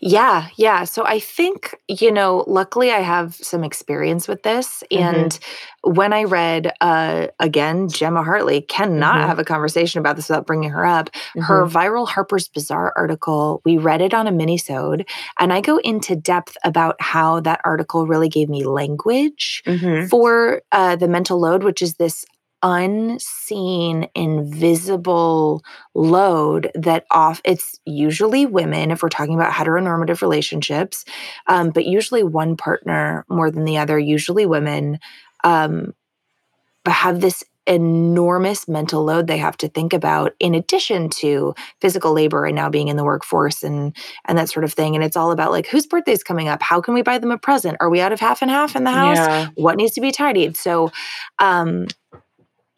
Yeah, 0.00 0.48
yeah. 0.56 0.84
So 0.84 1.04
I 1.06 1.18
think, 1.18 1.74
you 1.88 2.12
know, 2.12 2.44
luckily 2.46 2.90
I 2.90 3.00
have 3.00 3.34
some 3.34 3.64
experience 3.64 4.28
with 4.28 4.42
this. 4.42 4.84
Mhm. 4.92 5.00
And 5.00 5.38
when 5.82 6.12
I 6.12 6.24
read, 6.24 6.72
uh, 6.80 7.28
again, 7.40 7.88
Gemma 7.88 8.22
Hartley, 8.22 8.60
cannot 8.60 9.16
Mhm. 9.20 9.26
have 9.26 9.38
a 9.38 9.44
conversation 9.44 10.00
about 10.00 10.16
this 10.16 10.28
without 10.28 10.46
bringing 10.46 10.70
her 10.70 10.84
up. 10.84 11.10
Her 11.38 11.66
viral 11.66 12.06
Harper's 12.06 12.48
Bazaar 12.48 12.92
article, 12.96 13.60
we 13.64 13.78
read 13.78 14.00
it 14.02 14.14
on 14.14 14.26
a 14.26 14.32
minisode, 14.32 15.06
and 15.38 15.52
I 15.52 15.60
go 15.60 15.78
into 15.78 16.14
depth 16.14 16.56
about 16.64 16.96
how 17.00 17.40
that 17.40 17.60
article 17.64 18.06
really 18.06 18.28
gave 18.28 18.48
me 18.48 18.64
language 18.64 19.62
Mhm. 19.66 20.08
for 20.08 20.62
uh, 20.72 20.96
the 20.96 21.08
mental 21.08 21.38
load, 21.40 21.62
which 21.64 21.82
is 21.82 21.94
this 21.94 22.24
unseen, 22.64 24.08
invisible 24.14 25.62
load 25.94 26.70
that 26.74 27.04
off 27.10 27.42
it's 27.44 27.78
usually 27.84 28.46
women 28.46 28.90
if 28.90 29.02
we're 29.02 29.08
talking 29.10 29.34
about 29.34 29.52
heteronormative 29.52 30.22
relationships 30.22 31.04
um, 31.46 31.70
but 31.70 31.84
usually 31.84 32.24
one 32.24 32.56
partner 32.56 33.24
more 33.28 33.50
than 33.50 33.64
the 33.64 33.76
other 33.76 33.98
usually 33.98 34.46
women 34.46 34.98
um, 35.44 35.92
have 36.86 37.20
this 37.20 37.44
enormous 37.66 38.68
mental 38.68 39.04
load 39.04 39.26
they 39.26 39.38
have 39.38 39.56
to 39.56 39.68
think 39.68 39.92
about 39.92 40.34
in 40.38 40.54
addition 40.54 41.08
to 41.08 41.54
physical 41.80 42.12
labor 42.12 42.44
and 42.44 42.54
now 42.54 42.68
being 42.68 42.88
in 42.88 42.96
the 42.96 43.04
workforce 43.04 43.62
and 43.62 43.96
and 44.26 44.36
that 44.36 44.50
sort 44.50 44.64
of 44.64 44.72
thing. 44.74 44.94
And 44.94 45.02
it's 45.02 45.16
all 45.16 45.32
about 45.32 45.50
like 45.50 45.66
whose 45.66 45.86
birthday's 45.86 46.22
coming 46.22 46.48
up? 46.48 46.62
How 46.62 46.80
can 46.80 46.92
we 46.92 47.02
buy 47.02 47.18
them 47.18 47.30
a 47.30 47.38
present? 47.38 47.78
Are 47.80 47.88
we 47.88 48.00
out 48.00 48.12
of 48.12 48.20
half 48.20 48.42
and 48.42 48.50
half 48.50 48.76
in 48.76 48.84
the 48.84 48.90
house? 48.90 49.16
Yeah. 49.16 49.48
what 49.54 49.76
needs 49.76 49.92
to 49.92 50.02
be 50.02 50.12
tidied? 50.12 50.56
So 50.56 50.92
um 51.38 51.86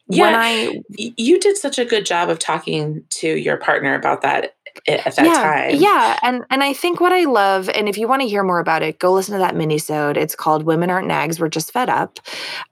when 0.07 0.35
I 0.35 0.81
you 0.89 1.39
did 1.41 1.57
such 1.57 1.79
a 1.79 1.85
good 1.85 2.07
job 2.07 2.29
of 2.29 2.39
talking 2.39 3.05
to 3.11 3.29
your 3.29 3.57
partner 3.57 3.95
about 3.95 4.23
that 4.23 4.55
at 4.87 5.17
that 5.17 5.25
yeah, 5.25 5.33
time. 5.33 5.77
Yeah, 5.77 6.19
and 6.23 6.45
and 6.51 6.63
I 6.63 6.73
think 6.73 7.01
what 7.01 7.13
I 7.13 7.25
love, 7.25 7.69
and 7.69 7.89
if 7.89 7.99
you 7.99 8.07
want 8.07 8.23
to 8.23 8.29
hear 8.29 8.43
more 8.43 8.61
about 8.61 8.83
it, 8.83 8.99
go 8.99 9.13
listen 9.13 9.33
to 9.33 9.39
that 9.39 9.55
minisode. 9.55 10.17
It's 10.17 10.35
called 10.35 10.65
"Women 10.65 10.91
Aren't 10.91 11.09
Nags, 11.09 11.41
We're 11.41 11.49
Just 11.49 11.73
Fed 11.73 11.89
Up." 11.89 12.21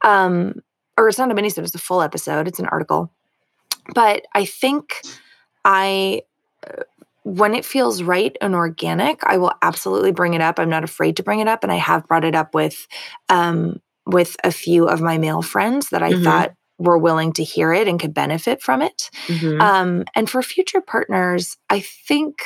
Um, 0.05 0.63
or 0.97 1.09
it's 1.09 1.19
not 1.19 1.31
a 1.31 1.35
minisode, 1.35 1.65
it's 1.65 1.75
a 1.75 1.79
full 1.79 2.03
episode, 2.03 2.47
it's 2.49 2.59
an 2.59 2.67
article. 2.67 3.11
But 3.95 4.25
I 4.35 4.45
think 4.45 5.03
I, 5.65 6.23
uh, 6.67 6.83
when 7.25 7.55
it 7.55 7.65
feels 7.65 8.03
right 8.03 8.37
and 8.41 8.55
organic, 8.55 9.25
I 9.25 9.39
will 9.39 9.53
absolutely 9.63 10.13
bring 10.13 10.35
it 10.35 10.41
up. 10.41 10.59
I'm 10.59 10.69
not 10.69 10.85
afraid 10.85 11.17
to 11.17 11.23
bring 11.23 11.41
it 11.41 11.49
up. 11.49 11.63
And 11.63 11.73
I 11.73 11.77
have 11.77 12.07
brought 12.07 12.25
it 12.25 12.35
up 12.35 12.55
with, 12.55 12.87
um, 13.29 13.81
with 14.07 14.37
a 14.45 14.53
few 14.53 14.87
of 14.87 15.01
my 15.01 15.19
male 15.19 15.43
friends 15.43 15.91
that 15.91 16.03
I 16.03 16.13
mm-hmm. 16.13 16.25
thought 16.25 16.55
were 16.79 16.99
willing 16.99 17.33
to 17.35 17.45
hear 17.45 17.73
it 17.73 17.89
and 17.89 18.01
could 18.01 18.15
benefit 18.15 18.63
from 18.63 18.83
it. 18.83 19.11
Mm-hmm. 19.27 19.61
Um, 19.61 20.05
and 20.15 20.29
for 20.29 20.43
future 20.43 20.81
partners, 20.81 21.57
I 21.71 21.81
think 21.81 22.43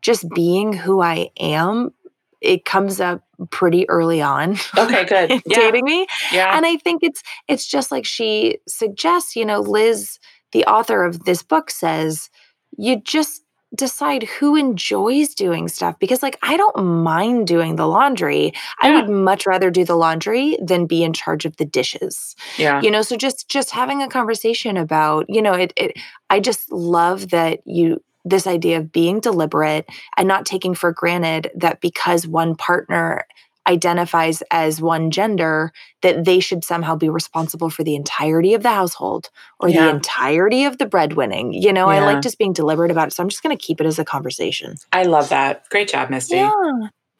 just 0.00 0.28
being 0.30 0.72
who 0.72 1.00
I 1.00 1.30
am, 1.38 1.92
it 2.40 2.64
comes 2.64 3.00
up 3.00 3.22
pretty 3.50 3.88
early 3.88 4.20
on. 4.20 4.56
Okay, 4.76 5.04
good. 5.08 5.30
yeah. 5.30 5.40
Dating 5.48 5.84
me. 5.84 6.06
Yeah. 6.30 6.56
And 6.56 6.66
I 6.66 6.76
think 6.76 7.02
it's 7.02 7.22
it's 7.48 7.66
just 7.66 7.90
like 7.90 8.04
she 8.04 8.58
suggests, 8.68 9.34
you 9.34 9.44
know, 9.44 9.60
Liz, 9.60 10.18
the 10.52 10.64
author 10.66 11.04
of 11.04 11.24
this 11.24 11.42
book 11.42 11.70
says, 11.70 12.30
you 12.76 13.00
just 13.00 13.43
decide 13.74 14.24
who 14.24 14.56
enjoys 14.56 15.34
doing 15.34 15.68
stuff 15.68 15.98
because 15.98 16.22
like 16.22 16.38
I 16.42 16.56
don't 16.56 16.84
mind 17.02 17.46
doing 17.46 17.76
the 17.76 17.88
laundry. 17.88 18.46
Yeah. 18.46 18.52
I 18.82 18.94
would 18.94 19.10
much 19.10 19.46
rather 19.46 19.70
do 19.70 19.84
the 19.84 19.96
laundry 19.96 20.56
than 20.62 20.86
be 20.86 21.02
in 21.02 21.12
charge 21.12 21.44
of 21.44 21.56
the 21.56 21.64
dishes. 21.64 22.36
Yeah. 22.58 22.80
You 22.80 22.90
know, 22.90 23.02
so 23.02 23.16
just 23.16 23.48
just 23.48 23.70
having 23.70 24.02
a 24.02 24.08
conversation 24.08 24.76
about, 24.76 25.26
you 25.28 25.42
know, 25.42 25.54
it 25.54 25.72
it 25.76 25.96
I 26.30 26.40
just 26.40 26.70
love 26.70 27.30
that 27.30 27.60
you 27.64 28.02
this 28.24 28.46
idea 28.46 28.78
of 28.78 28.90
being 28.90 29.20
deliberate 29.20 29.86
and 30.16 30.26
not 30.26 30.46
taking 30.46 30.74
for 30.74 30.92
granted 30.92 31.50
that 31.54 31.80
because 31.80 32.26
one 32.26 32.56
partner 32.56 33.26
identifies 33.66 34.42
as 34.50 34.80
one 34.80 35.10
gender 35.10 35.72
that 36.02 36.24
they 36.24 36.40
should 36.40 36.64
somehow 36.64 36.96
be 36.96 37.08
responsible 37.08 37.70
for 37.70 37.84
the 37.84 37.94
entirety 37.94 38.54
of 38.54 38.62
the 38.62 38.70
household 38.70 39.30
or 39.60 39.68
yeah. 39.68 39.84
the 39.84 39.90
entirety 39.90 40.64
of 40.64 40.78
the 40.78 40.86
breadwinning. 40.86 41.52
You 41.52 41.72
know, 41.72 41.90
yeah. 41.90 41.98
I 41.98 42.04
like 42.04 42.22
just 42.22 42.38
being 42.38 42.52
deliberate 42.52 42.90
about 42.90 43.08
it. 43.08 43.12
So 43.12 43.22
I'm 43.22 43.28
just 43.28 43.42
going 43.42 43.56
to 43.56 43.62
keep 43.62 43.80
it 43.80 43.86
as 43.86 43.98
a 43.98 44.04
conversation. 44.04 44.76
I 44.92 45.04
love 45.04 45.28
that. 45.30 45.68
Great 45.70 45.88
job, 45.88 46.10
Misty. 46.10 46.36
Yeah. 46.36 46.52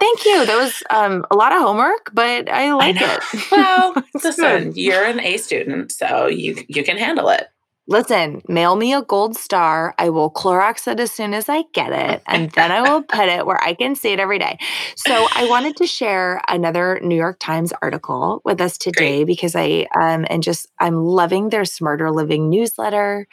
Thank 0.00 0.24
you. 0.26 0.44
That 0.44 0.56
was 0.56 0.82
um, 0.90 1.24
a 1.30 1.36
lot 1.36 1.52
of 1.52 1.62
homework, 1.62 2.10
but 2.12 2.48
I 2.50 2.74
like 2.74 2.96
I 3.00 3.14
it. 3.14 3.50
well, 3.50 3.94
listen, 4.22 4.72
you're 4.74 5.04
an 5.04 5.20
A 5.20 5.38
student, 5.38 5.92
so 5.92 6.26
you 6.26 6.62
you 6.68 6.84
can 6.84 6.98
handle 6.98 7.28
it 7.28 7.46
listen, 7.86 8.40
mail 8.48 8.76
me 8.76 8.94
a 8.94 9.02
gold 9.02 9.36
star. 9.36 9.94
I 9.98 10.08
will 10.08 10.30
Clorox 10.30 10.90
it 10.90 11.00
as 11.00 11.12
soon 11.12 11.34
as 11.34 11.48
I 11.48 11.64
get 11.72 11.92
it, 11.92 12.22
and 12.26 12.50
then 12.52 12.70
I 12.70 12.82
will 12.82 13.02
put 13.02 13.28
it 13.28 13.46
where 13.46 13.62
I 13.62 13.74
can 13.74 13.94
see 13.94 14.12
it 14.12 14.20
every 14.20 14.38
day. 14.38 14.58
So 14.96 15.26
I 15.34 15.48
wanted 15.48 15.76
to 15.76 15.86
share 15.86 16.40
another 16.48 17.00
New 17.02 17.16
York 17.16 17.38
Times 17.38 17.72
article 17.82 18.40
with 18.44 18.60
us 18.60 18.78
today 18.78 19.18
Great. 19.18 19.26
because 19.26 19.54
I 19.54 19.86
um 19.98 20.26
and 20.30 20.42
just 20.42 20.68
I'm 20.78 21.04
loving 21.04 21.50
their 21.50 21.64
Smarter 21.64 22.10
Living 22.10 22.48
newsletter, 22.48 23.26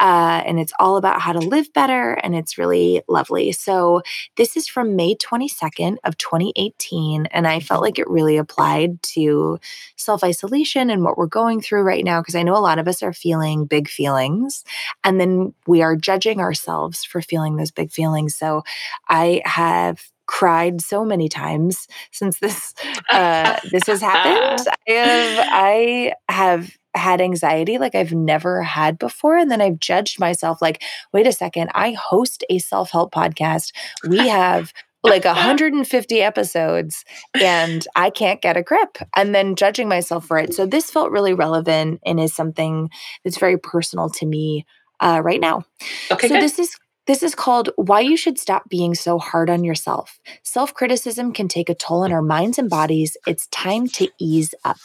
uh, 0.00 0.42
and 0.46 0.60
it's 0.60 0.72
all 0.78 0.96
about 0.96 1.20
how 1.20 1.32
to 1.32 1.40
live 1.40 1.72
better, 1.72 2.12
and 2.12 2.34
it's 2.34 2.58
really 2.58 3.02
lovely. 3.08 3.52
So 3.52 4.02
this 4.36 4.56
is 4.56 4.68
from 4.68 4.96
May 4.96 5.16
22nd 5.16 5.96
of 6.04 6.16
2018, 6.18 7.26
and 7.26 7.46
I 7.46 7.60
felt 7.60 7.82
like 7.82 7.98
it 7.98 8.08
really 8.08 8.36
applied 8.36 9.02
to 9.14 9.58
self 9.96 10.22
isolation 10.22 10.90
and 10.90 11.02
what 11.02 11.18
we're 11.18 11.26
going 11.26 11.60
through 11.60 11.82
right 11.82 12.04
now 12.04 12.20
because 12.20 12.34
I 12.36 12.42
know 12.42 12.56
a 12.56 12.58
lot 12.58 12.78
of 12.78 12.86
us 12.86 13.02
are 13.02 13.12
feeling 13.12 13.64
big 13.64 13.87
feelings. 13.88 14.64
And 15.04 15.20
then 15.20 15.54
we 15.66 15.82
are 15.82 15.96
judging 15.96 16.40
ourselves 16.40 17.04
for 17.04 17.20
feeling 17.20 17.56
those 17.56 17.70
big 17.70 17.90
feelings. 17.90 18.34
So 18.36 18.62
I 19.08 19.42
have 19.44 20.02
cried 20.26 20.80
so 20.80 21.04
many 21.04 21.28
times 21.28 21.88
since 22.12 22.38
this 22.38 22.74
uh, 23.10 23.58
this 23.70 23.86
has 23.86 24.00
happened. 24.00 24.68
I 24.88 24.92
have 24.92 25.48
I 25.50 26.12
have 26.28 26.78
had 26.94 27.20
anxiety 27.20 27.78
like 27.78 27.94
I've 27.94 28.12
never 28.12 28.62
had 28.62 28.98
before. 28.98 29.36
And 29.36 29.50
then 29.50 29.60
I've 29.60 29.78
judged 29.78 30.18
myself 30.18 30.60
like, 30.60 30.82
wait 31.12 31.26
a 31.26 31.32
second, 31.32 31.70
I 31.74 31.92
host 31.92 32.44
a 32.50 32.58
self 32.58 32.90
help 32.90 33.12
podcast. 33.12 33.72
We 34.06 34.18
have 34.28 34.72
like 35.08 35.24
150 35.24 36.22
episodes 36.22 37.04
and 37.40 37.86
I 37.96 38.10
can't 38.10 38.40
get 38.40 38.56
a 38.56 38.62
grip 38.62 38.98
and 39.16 39.34
then 39.34 39.56
judging 39.56 39.88
myself 39.88 40.26
for 40.26 40.38
it. 40.38 40.54
So 40.54 40.66
this 40.66 40.90
felt 40.90 41.10
really 41.10 41.34
relevant 41.34 42.00
and 42.04 42.20
is 42.20 42.34
something 42.34 42.90
that's 43.24 43.38
very 43.38 43.58
personal 43.58 44.10
to 44.10 44.26
me 44.26 44.66
uh, 45.00 45.20
right 45.24 45.40
now. 45.40 45.64
Okay. 46.10 46.28
So 46.28 46.34
good. 46.34 46.42
this 46.42 46.58
is 46.58 46.76
this 47.06 47.22
is 47.22 47.34
called 47.34 47.70
Why 47.76 48.00
You 48.00 48.18
Should 48.18 48.38
Stop 48.38 48.68
Being 48.68 48.94
So 48.94 49.18
Hard 49.18 49.48
on 49.48 49.64
Yourself. 49.64 50.20
Self 50.42 50.74
criticism 50.74 51.32
can 51.32 51.48
take 51.48 51.70
a 51.70 51.74
toll 51.74 52.04
on 52.04 52.12
our 52.12 52.20
minds 52.20 52.58
and 52.58 52.68
bodies. 52.68 53.16
It's 53.26 53.46
time 53.46 53.88
to 53.88 54.08
ease 54.20 54.54
up. 54.62 54.76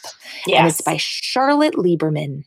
Yes. 0.48 0.60
And 0.60 0.68
it's 0.70 0.82
by 0.82 0.96
Charlotte 0.98 1.74
Lieberman. 1.74 2.46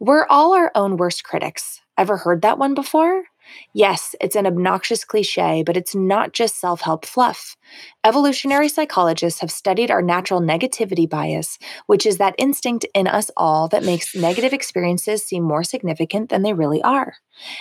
We're 0.00 0.26
all 0.28 0.54
our 0.54 0.72
own 0.74 0.96
worst 0.96 1.22
critics. 1.22 1.80
Ever 1.96 2.16
heard 2.16 2.42
that 2.42 2.58
one 2.58 2.74
before? 2.74 3.22
Yes, 3.72 4.14
it's 4.20 4.36
an 4.36 4.46
obnoxious 4.46 5.04
cliche, 5.04 5.62
but 5.62 5.76
it's 5.76 5.94
not 5.94 6.32
just 6.32 6.58
self 6.58 6.80
help 6.80 7.04
fluff. 7.04 7.56
Evolutionary 8.04 8.68
psychologists 8.68 9.40
have 9.40 9.50
studied 9.50 9.90
our 9.90 10.02
natural 10.02 10.40
negativity 10.40 11.08
bias, 11.08 11.58
which 11.86 12.06
is 12.06 12.18
that 12.18 12.34
instinct 12.38 12.86
in 12.94 13.06
us 13.06 13.30
all 13.36 13.68
that 13.68 13.84
makes 13.84 14.14
negative 14.14 14.52
experiences 14.52 15.22
seem 15.22 15.42
more 15.42 15.64
significant 15.64 16.30
than 16.30 16.42
they 16.42 16.52
really 16.52 16.82
are. 16.82 17.14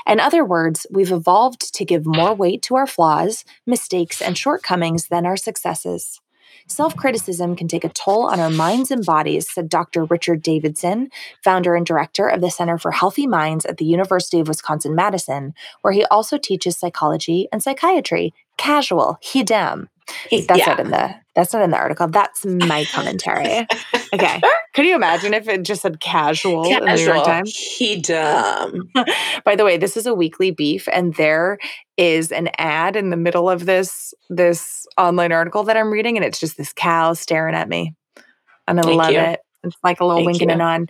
In 0.07 0.19
other 0.19 0.45
words, 0.45 0.85
we've 0.89 1.11
evolved 1.11 1.73
to 1.73 1.85
give 1.85 2.05
more 2.05 2.33
weight 2.33 2.61
to 2.63 2.75
our 2.75 2.87
flaws, 2.87 3.43
mistakes, 3.65 4.21
and 4.21 4.37
shortcomings 4.37 5.07
than 5.07 5.25
our 5.25 5.37
successes. 5.37 6.21
Self 6.67 6.95
criticism 6.95 7.55
can 7.55 7.67
take 7.67 7.83
a 7.83 7.89
toll 7.89 8.25
on 8.25 8.39
our 8.39 8.49
minds 8.49 8.89
and 8.89 9.05
bodies, 9.05 9.47
said 9.51 9.69
Dr. 9.69 10.03
Richard 10.05 10.41
Davidson, 10.41 11.09
founder 11.43 11.75
and 11.75 11.85
director 11.85 12.27
of 12.27 12.41
the 12.41 12.49
Center 12.49 12.79
for 12.79 12.91
Healthy 12.91 13.27
Minds 13.27 13.65
at 13.65 13.77
the 13.77 13.85
University 13.85 14.39
of 14.39 14.47
Wisconsin 14.47 14.95
Madison, 14.95 15.53
where 15.81 15.93
he 15.93 16.05
also 16.05 16.39
teaches 16.39 16.75
psychology 16.75 17.47
and 17.51 17.61
psychiatry. 17.61 18.33
Casual, 18.57 19.17
he 19.21 19.43
damn. 19.43 19.89
That's 20.31 20.59
yeah. 20.59 20.65
not 20.67 20.79
in 20.79 20.91
the 20.91 21.15
that's 21.35 21.51
not 21.51 21.63
in 21.63 21.71
the 21.71 21.77
article. 21.77 22.07
That's 22.07 22.45
my 22.45 22.85
commentary. 22.85 23.67
okay. 24.13 24.41
Could 24.73 24.85
you 24.85 24.95
imagine 24.95 25.33
if 25.33 25.47
it 25.49 25.63
just 25.63 25.81
said 25.81 25.99
casual, 25.99 26.63
casual. 26.63 26.87
in 26.87 26.95
the 26.95 26.95
New 26.95 27.13
York 27.13 27.25
Times? 27.25 27.55
He 27.55 27.99
dumb. 27.99 28.89
By 29.43 29.55
the 29.55 29.65
way, 29.65 29.77
this 29.77 29.97
is 29.97 30.05
a 30.05 30.13
weekly 30.13 30.51
beef, 30.51 30.87
and 30.93 31.15
there 31.15 31.57
is 31.97 32.31
an 32.31 32.49
ad 32.57 32.95
in 32.95 33.09
the 33.09 33.17
middle 33.17 33.49
of 33.49 33.65
this 33.65 34.13
this 34.29 34.85
online 34.97 35.31
article 35.31 35.63
that 35.63 35.75
I'm 35.77 35.91
reading, 35.91 36.17
and 36.17 36.25
it's 36.25 36.39
just 36.39 36.57
this 36.57 36.71
cow 36.73 37.13
staring 37.13 37.55
at 37.55 37.67
me. 37.67 37.95
And 38.67 38.79
I 38.79 38.83
Thank 38.83 38.97
love 38.97 39.11
you. 39.11 39.19
it. 39.19 39.39
It's 39.65 39.77
like 39.83 39.99
a 39.99 40.05
little 40.05 40.19
Thank 40.19 40.27
winking 40.27 40.49
you. 40.49 40.53
and 40.53 40.61
on. 40.61 40.87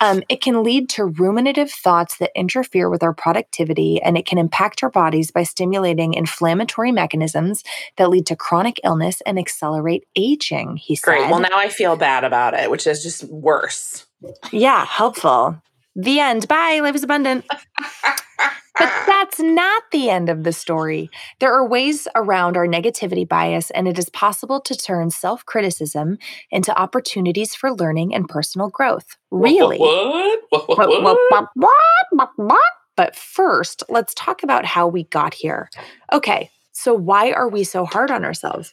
Um, 0.00 0.22
it 0.28 0.40
can 0.40 0.62
lead 0.62 0.88
to 0.90 1.06
ruminative 1.06 1.70
thoughts 1.70 2.18
that 2.18 2.30
interfere 2.34 2.90
with 2.90 3.02
our 3.02 3.14
productivity, 3.14 4.00
and 4.02 4.18
it 4.18 4.26
can 4.26 4.38
impact 4.38 4.82
our 4.82 4.90
bodies 4.90 5.30
by 5.30 5.42
stimulating 5.42 6.14
inflammatory 6.14 6.92
mechanisms 6.92 7.62
that 7.96 8.10
lead 8.10 8.26
to 8.26 8.36
chronic 8.36 8.80
illness 8.84 9.22
and 9.26 9.38
accelerate 9.38 10.06
aging. 10.16 10.76
He 10.76 10.96
said. 10.96 11.06
Great. 11.06 11.30
Well, 11.30 11.40
now 11.40 11.48
I 11.56 11.68
feel 11.68 11.96
bad 11.96 12.24
about 12.24 12.54
it, 12.54 12.70
which 12.70 12.86
is 12.86 13.02
just 13.02 13.24
worse. 13.24 14.06
Yeah, 14.52 14.84
helpful. 14.84 15.60
The 15.94 16.20
end. 16.20 16.46
Bye. 16.48 16.80
Life 16.82 16.94
is 16.94 17.02
abundant. 17.02 17.46
But 18.78 18.88
ah. 18.88 19.04
that's 19.06 19.38
not 19.40 19.82
the 19.90 20.10
end 20.10 20.28
of 20.28 20.44
the 20.44 20.52
story. 20.52 21.10
There 21.40 21.52
are 21.52 21.66
ways 21.66 22.06
around 22.14 22.56
our 22.56 22.66
negativity 22.66 23.26
bias, 23.26 23.70
and 23.70 23.88
it 23.88 23.98
is 23.98 24.10
possible 24.10 24.60
to 24.60 24.74
turn 24.74 25.10
self 25.10 25.44
criticism 25.46 26.18
into 26.50 26.78
opportunities 26.78 27.54
for 27.54 27.72
learning 27.72 28.14
and 28.14 28.28
personal 28.28 28.68
growth. 28.68 29.16
Really. 29.30 29.78
What? 29.78 30.40
What? 30.50 30.68
What? 30.68 32.30
what? 32.36 32.60
But 32.96 33.14
first, 33.14 33.82
let's 33.88 34.14
talk 34.14 34.42
about 34.42 34.64
how 34.64 34.88
we 34.88 35.04
got 35.04 35.34
here. 35.34 35.70
Okay, 36.12 36.50
so 36.72 36.94
why 36.94 37.32
are 37.32 37.48
we 37.48 37.62
so 37.62 37.84
hard 37.84 38.10
on 38.10 38.24
ourselves? 38.24 38.72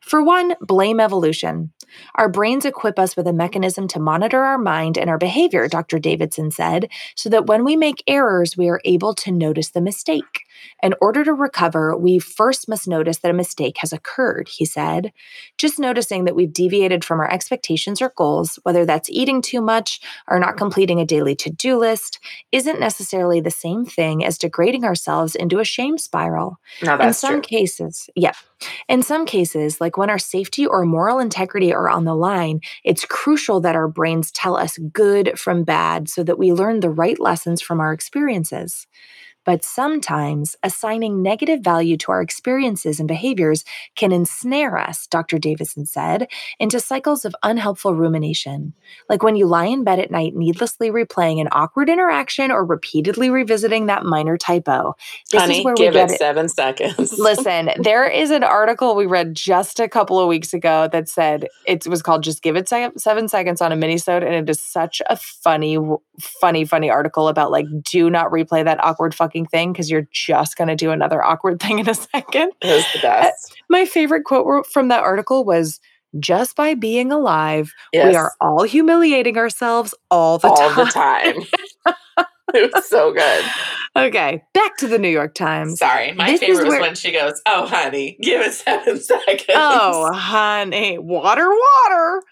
For 0.00 0.22
one, 0.22 0.54
blame 0.60 1.00
evolution. 1.00 1.72
Our 2.16 2.28
brains 2.28 2.64
equip 2.64 2.98
us 2.98 3.16
with 3.16 3.26
a 3.26 3.32
mechanism 3.32 3.88
to 3.88 4.00
monitor 4.00 4.42
our 4.42 4.58
mind 4.58 4.98
and 4.98 5.10
our 5.10 5.18
behavior, 5.18 5.68
Dr. 5.68 5.98
Davidson 5.98 6.50
said, 6.50 6.88
so 7.14 7.28
that 7.28 7.46
when 7.46 7.64
we 7.64 7.76
make 7.76 8.02
errors, 8.06 8.56
we 8.56 8.68
are 8.68 8.80
able 8.84 9.14
to 9.14 9.32
notice 9.32 9.70
the 9.70 9.80
mistake. 9.80 10.44
In 10.82 10.94
order 11.00 11.24
to 11.24 11.32
recover, 11.32 11.96
we 11.96 12.18
first 12.18 12.68
must 12.68 12.86
notice 12.88 13.18
that 13.18 13.30
a 13.30 13.34
mistake 13.34 13.76
has 13.78 13.92
occurred, 13.92 14.48
he 14.48 14.64
said. 14.64 15.12
Just 15.58 15.78
noticing 15.78 16.24
that 16.24 16.36
we've 16.36 16.52
deviated 16.52 17.04
from 17.04 17.20
our 17.20 17.30
expectations 17.30 18.00
or 18.00 18.12
goals, 18.16 18.58
whether 18.62 18.84
that's 18.86 19.10
eating 19.10 19.42
too 19.42 19.60
much 19.60 20.00
or 20.28 20.38
not 20.38 20.56
completing 20.56 21.00
a 21.00 21.04
daily 21.06 21.34
to 21.36 21.50
do 21.50 21.76
list, 21.76 22.18
isn't 22.52 22.80
necessarily 22.80 23.40
the 23.40 23.50
same 23.50 23.84
thing 23.84 24.24
as 24.24 24.38
degrading 24.38 24.84
ourselves 24.84 25.34
into 25.34 25.58
a 25.58 25.64
shame 25.64 25.98
spiral. 25.98 26.58
No, 26.82 26.96
that's 26.96 27.06
In 27.06 27.12
some 27.14 27.32
true. 27.42 27.58
cases, 27.58 28.08
yeah. 28.14 28.32
In 28.88 29.02
some 29.02 29.26
cases, 29.26 29.80
like 29.80 29.96
when 29.96 30.10
our 30.10 30.18
safety 30.18 30.66
or 30.66 30.84
moral 30.84 31.18
integrity 31.18 31.72
are 31.84 31.90
on 31.90 32.04
the 32.04 32.14
line, 32.14 32.60
it's 32.84 33.04
crucial 33.04 33.60
that 33.60 33.76
our 33.76 33.88
brains 33.88 34.30
tell 34.32 34.56
us 34.56 34.78
good 34.92 35.38
from 35.38 35.64
bad 35.64 36.08
so 36.08 36.22
that 36.24 36.38
we 36.38 36.52
learn 36.52 36.80
the 36.80 36.90
right 36.90 37.18
lessons 37.20 37.62
from 37.62 37.80
our 37.80 37.92
experiences. 37.92 38.86
But 39.44 39.64
sometimes 39.64 40.56
assigning 40.62 41.22
negative 41.22 41.60
value 41.60 41.96
to 41.98 42.12
our 42.12 42.22
experiences 42.22 42.98
and 42.98 43.08
behaviors 43.08 43.64
can 43.94 44.12
ensnare 44.12 44.78
us, 44.78 45.06
Dr. 45.06 45.38
Davidson 45.38 45.86
said, 45.86 46.28
into 46.58 46.80
cycles 46.80 47.24
of 47.24 47.34
unhelpful 47.42 47.94
rumination. 47.94 48.74
Like 49.08 49.22
when 49.22 49.36
you 49.36 49.46
lie 49.46 49.66
in 49.66 49.84
bed 49.84 49.98
at 49.98 50.10
night 50.10 50.34
needlessly 50.34 50.90
replaying 50.90 51.40
an 51.40 51.48
awkward 51.52 51.88
interaction 51.88 52.50
or 52.50 52.64
repeatedly 52.64 53.30
revisiting 53.30 53.86
that 53.86 54.04
minor 54.04 54.36
typo. 54.36 54.96
This 55.30 55.40
Honey, 55.40 55.58
is 55.58 55.64
where 55.64 55.74
give 55.74 55.94
we 55.94 56.00
get 56.00 56.10
it, 56.10 56.14
it 56.14 56.18
seven 56.18 56.48
seconds. 56.48 57.12
Listen, 57.18 57.70
there 57.82 58.08
is 58.08 58.30
an 58.30 58.44
article 58.44 58.94
we 58.94 59.06
read 59.06 59.34
just 59.34 59.80
a 59.80 59.88
couple 59.88 60.18
of 60.18 60.28
weeks 60.28 60.54
ago 60.54 60.88
that 60.92 61.08
said 61.08 61.48
it 61.66 61.86
was 61.86 62.02
called 62.02 62.22
Just 62.22 62.42
Give 62.42 62.56
It 62.56 62.68
Seven 62.68 63.28
Seconds 63.28 63.60
on 63.60 63.72
a 63.72 63.76
Minisode. 63.76 64.24
And 64.24 64.34
it 64.34 64.48
is 64.48 64.60
such 64.60 65.02
a 65.08 65.16
funny, 65.16 65.78
funny, 66.18 66.64
funny 66.64 66.90
article 66.90 67.28
about 67.28 67.50
like, 67.50 67.66
do 67.82 68.08
not 68.08 68.30
replay 68.30 68.64
that 68.64 68.82
awkward 68.82 69.14
fucking 69.14 69.33
thing 69.42 69.72
because 69.72 69.90
you're 69.90 70.08
just 70.12 70.56
going 70.56 70.68
to 70.68 70.76
do 70.76 70.90
another 70.90 71.22
awkward 71.22 71.60
thing 71.60 71.80
in 71.80 71.88
a 71.88 71.94
second. 71.94 72.52
It 72.62 72.74
was 72.74 72.84
the 72.92 72.98
uh, 73.00 73.22
best. 73.22 73.56
My 73.68 73.84
favorite 73.84 74.24
quote 74.24 74.66
from 74.66 74.88
that 74.88 75.02
article 75.02 75.44
was, 75.44 75.80
just 76.20 76.54
by 76.54 76.74
being 76.74 77.10
alive, 77.10 77.72
yes. 77.92 78.08
we 78.08 78.14
are 78.14 78.34
all 78.40 78.62
humiliating 78.62 79.36
ourselves 79.36 79.94
all 80.12 80.38
the 80.38 80.46
all 80.46 80.56
time. 80.56 80.78
All 80.78 80.84
the 80.84 80.90
time. 80.92 81.94
it 82.54 82.72
was 82.72 82.88
so 82.88 83.12
good. 83.12 83.44
Okay, 83.96 84.42
back 84.52 84.76
to 84.78 84.88
the 84.88 84.98
New 84.98 85.08
York 85.08 85.34
Times. 85.34 85.78
Sorry, 85.78 86.10
my 86.14 86.32
this 86.32 86.40
favorite 86.40 86.66
was 86.66 86.80
when 86.80 86.94
she 86.96 87.12
goes, 87.12 87.40
"Oh, 87.46 87.64
honey, 87.64 88.18
give 88.20 88.40
it 88.40 88.52
seven 88.52 88.98
seconds." 89.00 89.44
Oh, 89.50 90.12
honey, 90.12 90.98
water, 90.98 91.48
water 91.48 92.22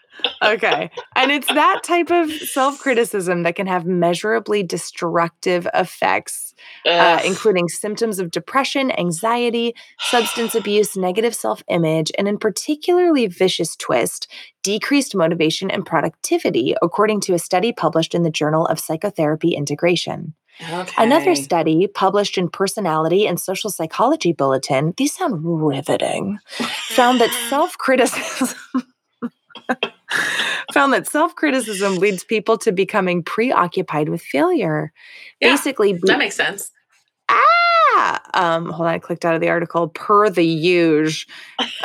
okay. 0.42 0.90
And 1.16 1.30
it's 1.30 1.46
that 1.48 1.82
type 1.82 2.10
of 2.10 2.30
self 2.30 2.78
criticism 2.78 3.42
that 3.42 3.56
can 3.56 3.66
have 3.66 3.86
measurably 3.86 4.62
destructive 4.62 5.66
effects, 5.74 6.54
uh, 6.86 7.20
including 7.24 7.68
symptoms 7.68 8.18
of 8.18 8.30
depression, 8.30 8.90
anxiety, 8.92 9.74
substance 9.98 10.54
abuse, 10.54 10.96
negative 10.96 11.34
self 11.34 11.62
image, 11.68 12.12
and 12.18 12.28
in 12.28 12.38
particularly 12.38 13.26
vicious 13.26 13.76
twist, 13.76 14.30
decreased 14.62 15.14
motivation 15.14 15.70
and 15.70 15.86
productivity, 15.86 16.74
according 16.82 17.20
to 17.20 17.34
a 17.34 17.38
study 17.38 17.72
published 17.72 18.14
in 18.14 18.22
the 18.22 18.30
Journal 18.30 18.66
of 18.66 18.78
Psychotherapy 18.78 19.54
Integration. 19.54 20.34
Okay. 20.70 21.02
Another 21.02 21.34
study 21.34 21.86
published 21.86 22.36
in 22.36 22.48
Personality 22.48 23.26
and 23.26 23.40
Social 23.40 23.70
Psychology 23.70 24.32
Bulletin, 24.32 24.92
these 24.96 25.16
sound 25.16 25.40
riveting, 25.42 26.38
found 26.88 27.20
that 27.20 27.30
self 27.48 27.76
criticism. 27.78 28.58
Found 30.72 30.92
that 30.92 31.06
self 31.06 31.34
criticism 31.34 31.96
leads 31.96 32.24
people 32.24 32.58
to 32.58 32.72
becoming 32.72 33.22
preoccupied 33.22 34.08
with 34.08 34.22
failure. 34.22 34.92
Yeah, 35.40 35.52
Basically, 35.52 35.94
that 36.02 36.18
makes 36.18 36.36
sense. 36.36 36.70
Ah, 37.28 38.22
um, 38.34 38.66
hold 38.66 38.88
on, 38.88 38.94
I 38.94 38.98
clicked 38.98 39.24
out 39.24 39.34
of 39.34 39.40
the 39.40 39.48
article. 39.48 39.88
Per 39.88 40.30
the 40.30 40.44
usual, 40.44 41.32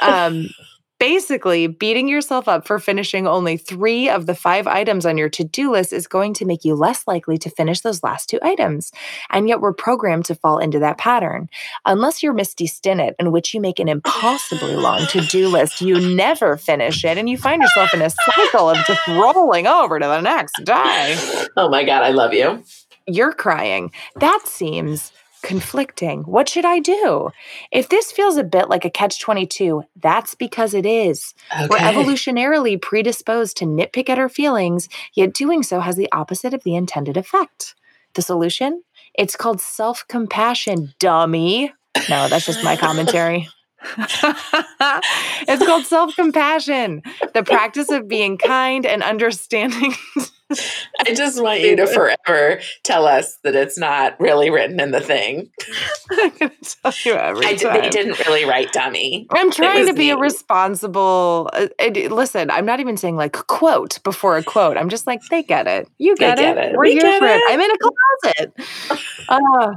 um, 0.01 0.49
Basically, 0.99 1.67
beating 1.67 2.07
yourself 2.07 2.47
up 2.47 2.65
for 2.65 2.79
finishing 2.79 3.27
only 3.27 3.55
three 3.55 4.09
of 4.09 4.25
the 4.25 4.33
five 4.33 4.65
items 4.65 5.05
on 5.05 5.15
your 5.15 5.29
to 5.29 5.43
do 5.43 5.71
list 5.71 5.93
is 5.93 6.07
going 6.07 6.33
to 6.33 6.45
make 6.45 6.65
you 6.65 6.73
less 6.73 7.05
likely 7.05 7.37
to 7.37 7.51
finish 7.51 7.81
those 7.81 8.01
last 8.01 8.29
two 8.29 8.39
items. 8.41 8.91
And 9.29 9.47
yet, 9.47 9.61
we're 9.61 9.73
programmed 9.73 10.25
to 10.25 10.35
fall 10.35 10.57
into 10.57 10.79
that 10.79 10.97
pattern. 10.97 11.49
Unless 11.85 12.23
you're 12.23 12.33
Misty 12.33 12.67
Stinnett, 12.67 13.13
in 13.19 13.31
which 13.31 13.53
you 13.53 13.61
make 13.61 13.77
an 13.79 13.87
impossibly 13.87 14.75
long 14.75 15.05
to 15.07 15.21
do 15.21 15.49
list, 15.49 15.81
you 15.81 16.15
never 16.15 16.57
finish 16.57 17.05
it, 17.05 17.19
and 17.19 17.29
you 17.29 17.37
find 17.37 17.61
yourself 17.61 17.93
in 17.93 18.01
a 18.01 18.09
cycle 18.09 18.69
of 18.69 18.77
just 18.87 19.07
rolling 19.07 19.67
over 19.67 19.99
to 19.99 20.05
the 20.07 20.21
next 20.21 20.63
day. 20.63 21.15
Oh 21.55 21.69
my 21.69 21.83
God, 21.83 22.01
I 22.01 22.09
love 22.09 22.33
you. 22.33 22.63
You're 23.05 23.33
crying. 23.33 23.91
That 24.15 24.41
seems 24.45 25.11
conflicting. 25.47 26.23
What 26.23 26.49
should 26.49 26.65
I 26.65 26.79
do? 26.79 27.29
If 27.71 27.87
this 27.87 28.11
feels 28.11 28.35
a 28.35 28.43
bit 28.43 28.67
like 28.67 28.83
a 28.83 28.89
catch 28.89 29.17
22, 29.21 29.81
that's 29.95 30.35
because 30.35 30.73
it 30.73 30.85
is. 30.85 31.33
Okay. 31.53 31.67
We're 31.69 31.77
evolutionarily 31.77 32.79
predisposed 32.81 33.55
to 33.57 33.65
nitpick 33.65 34.09
at 34.09 34.19
our 34.19 34.27
feelings, 34.27 34.89
yet 35.13 35.33
doing 35.33 35.63
so 35.63 35.79
has 35.79 35.95
the 35.95 36.11
opposite 36.11 36.53
of 36.53 36.63
the 36.65 36.75
intended 36.75 37.15
effect. 37.15 37.75
The 38.15 38.21
solution? 38.21 38.83
It's 39.13 39.37
called 39.37 39.61
self 39.61 40.05
compassion, 40.09 40.93
dummy. 40.99 41.71
No, 42.09 42.27
that's 42.27 42.45
just 42.45 42.61
my 42.65 42.75
commentary. 42.75 43.47
it's 43.97 45.65
called 45.65 45.85
self 45.85 46.13
compassion, 46.13 47.03
the 47.33 47.43
practice 47.43 47.89
of 47.89 48.09
being 48.09 48.37
kind 48.37 48.85
and 48.85 49.01
understanding 49.01 49.93
I 50.49 51.13
just 51.13 51.41
want 51.41 51.61
you 51.61 51.75
to 51.75 51.87
forever 51.87 52.61
tell 52.83 53.05
us 53.05 53.37
that 53.43 53.55
it's 53.55 53.77
not 53.77 54.19
really 54.19 54.49
written 54.49 54.79
in 54.79 54.91
the 54.91 55.01
thing. 55.01 55.49
I'm 56.11 56.29
going 56.37 56.51
to 56.61 56.75
tell 56.81 56.93
you 57.03 57.13
every 57.13 57.45
I 57.45 57.55
time. 57.55 57.81
They 57.81 57.89
didn't 57.89 58.19
really 58.25 58.45
write 58.45 58.71
dummy. 58.71 59.27
I'm 59.31 59.51
trying 59.51 59.87
to 59.87 59.93
be 59.93 60.05
me. 60.05 60.09
a 60.11 60.17
responsible. 60.17 61.49
Uh, 61.53 61.67
listen, 62.09 62.49
I'm 62.49 62.65
not 62.65 62.79
even 62.79 62.95
saying 62.95 63.17
like 63.17 63.33
quote 63.47 64.01
before 64.03 64.37
a 64.37 64.43
quote. 64.43 64.77
I'm 64.77 64.89
just 64.89 65.05
like 65.05 65.21
they 65.29 65.43
get 65.43 65.67
it. 65.67 65.89
You 65.97 66.15
get, 66.15 66.39
it. 66.39 66.57
it. 66.57 66.75
We're 66.75 66.83
we 66.83 66.93
here 66.93 67.19
for 67.19 67.27
it. 67.27 67.35
it. 67.35 67.43
I'm 67.49 67.59
in 67.59 67.71
a 67.71 67.77
closet. 67.77 69.03
Uh, 69.29 69.73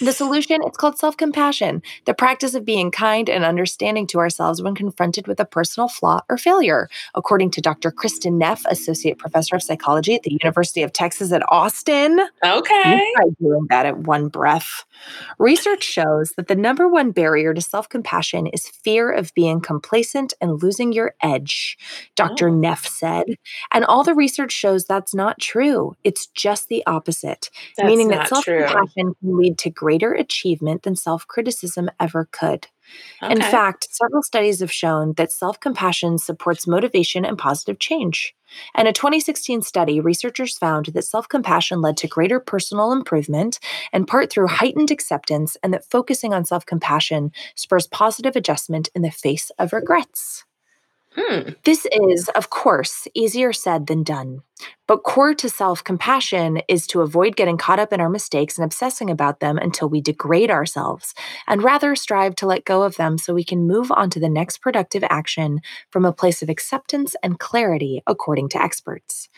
the 0.00 0.12
solution, 0.12 0.60
it's 0.64 0.76
called 0.76 0.98
self 0.98 1.16
compassion, 1.16 1.82
the 2.04 2.14
practice 2.14 2.54
of 2.54 2.64
being 2.64 2.90
kind 2.90 3.28
and 3.28 3.44
understanding 3.44 4.06
to 4.08 4.18
ourselves 4.18 4.62
when 4.62 4.74
confronted 4.74 5.26
with 5.26 5.40
a 5.40 5.44
personal 5.44 5.88
flaw 5.88 6.20
or 6.28 6.36
failure, 6.36 6.88
according 7.14 7.50
to 7.52 7.60
Dr. 7.60 7.90
Kristin 7.90 8.34
Neff, 8.34 8.64
Associate 8.66 9.18
Professor 9.18 9.56
of 9.56 9.62
Psychology 9.62 10.14
at 10.14 10.22
the 10.22 10.32
University 10.32 10.82
of 10.82 10.92
Texas 10.92 11.32
at 11.32 11.42
Austin. 11.48 12.20
Okay. 12.44 13.00
You 13.16 13.36
doing 13.40 13.66
that 13.70 13.86
at 13.86 13.98
one 13.98 14.28
breath. 14.28 14.84
Research 15.38 15.82
shows 15.82 16.32
that 16.36 16.48
the 16.48 16.56
number 16.56 16.88
one 16.88 17.10
barrier 17.10 17.54
to 17.54 17.60
self 17.60 17.88
compassion 17.88 18.46
is 18.46 18.68
fear 18.68 19.10
of 19.10 19.32
being 19.34 19.60
complacent 19.60 20.34
and 20.40 20.62
losing 20.62 20.92
your 20.92 21.14
edge, 21.22 21.78
Dr. 22.16 22.48
Oh. 22.48 22.54
Neff 22.54 22.86
said. 22.86 23.26
And 23.72 23.84
all 23.84 24.04
the 24.04 24.14
research 24.14 24.52
shows 24.52 24.84
that's 24.84 25.14
not 25.14 25.38
true. 25.40 25.96
It's 26.04 26.26
just 26.26 26.68
the 26.68 26.84
opposite, 26.86 27.50
that's 27.76 27.86
meaning 27.86 28.08
that 28.08 28.28
self 28.28 28.44
compassion 28.44 29.14
can 29.20 29.38
lead 29.38 29.58
to 29.58 29.70
greater 29.88 30.12
achievement 30.12 30.82
than 30.82 30.94
self 30.94 31.26
criticism 31.26 31.88
ever 31.98 32.28
could. 32.30 32.66
Okay. 33.22 33.32
In 33.32 33.40
fact, 33.40 33.88
several 33.90 34.22
studies 34.22 34.60
have 34.60 34.70
shown 34.70 35.14
that 35.14 35.32
self 35.32 35.58
compassion 35.60 36.18
supports 36.18 36.66
motivation 36.66 37.24
and 37.24 37.38
positive 37.38 37.78
change. 37.78 38.34
In 38.76 38.86
a 38.86 38.92
2016 38.92 39.62
study, 39.62 39.98
researchers 39.98 40.58
found 40.58 40.86
that 40.86 41.06
self 41.06 41.26
compassion 41.26 41.80
led 41.80 41.96
to 41.98 42.06
greater 42.06 42.38
personal 42.38 42.92
improvement, 42.92 43.60
in 43.94 44.04
part 44.04 44.30
through 44.30 44.48
heightened 44.48 44.90
acceptance, 44.90 45.56
and 45.62 45.72
that 45.72 45.90
focusing 45.90 46.34
on 46.34 46.44
self 46.44 46.66
compassion 46.66 47.32
spurs 47.54 47.86
positive 47.86 48.36
adjustment 48.36 48.90
in 48.94 49.00
the 49.00 49.10
face 49.10 49.50
of 49.58 49.72
regrets. 49.72 50.44
Hmm. 51.18 51.50
This 51.64 51.84
is, 52.10 52.28
of 52.36 52.48
course, 52.50 53.08
easier 53.12 53.52
said 53.52 53.88
than 53.88 54.04
done. 54.04 54.42
But 54.86 55.02
core 55.02 55.34
to 55.34 55.48
self 55.48 55.82
compassion 55.82 56.62
is 56.68 56.86
to 56.88 57.00
avoid 57.00 57.36
getting 57.36 57.56
caught 57.56 57.80
up 57.80 57.92
in 57.92 58.00
our 58.00 58.08
mistakes 58.08 58.56
and 58.56 58.64
obsessing 58.64 59.10
about 59.10 59.40
them 59.40 59.58
until 59.58 59.88
we 59.88 60.00
degrade 60.00 60.50
ourselves, 60.50 61.14
and 61.46 61.62
rather 61.62 61.96
strive 61.96 62.36
to 62.36 62.46
let 62.46 62.64
go 62.64 62.82
of 62.82 62.96
them 62.96 63.18
so 63.18 63.34
we 63.34 63.44
can 63.44 63.66
move 63.66 63.90
on 63.90 64.10
to 64.10 64.20
the 64.20 64.28
next 64.28 64.58
productive 64.58 65.04
action 65.10 65.60
from 65.90 66.04
a 66.04 66.12
place 66.12 66.40
of 66.42 66.48
acceptance 66.48 67.16
and 67.22 67.38
clarity, 67.40 68.00
according 68.06 68.48
to 68.50 68.62
experts. 68.62 69.28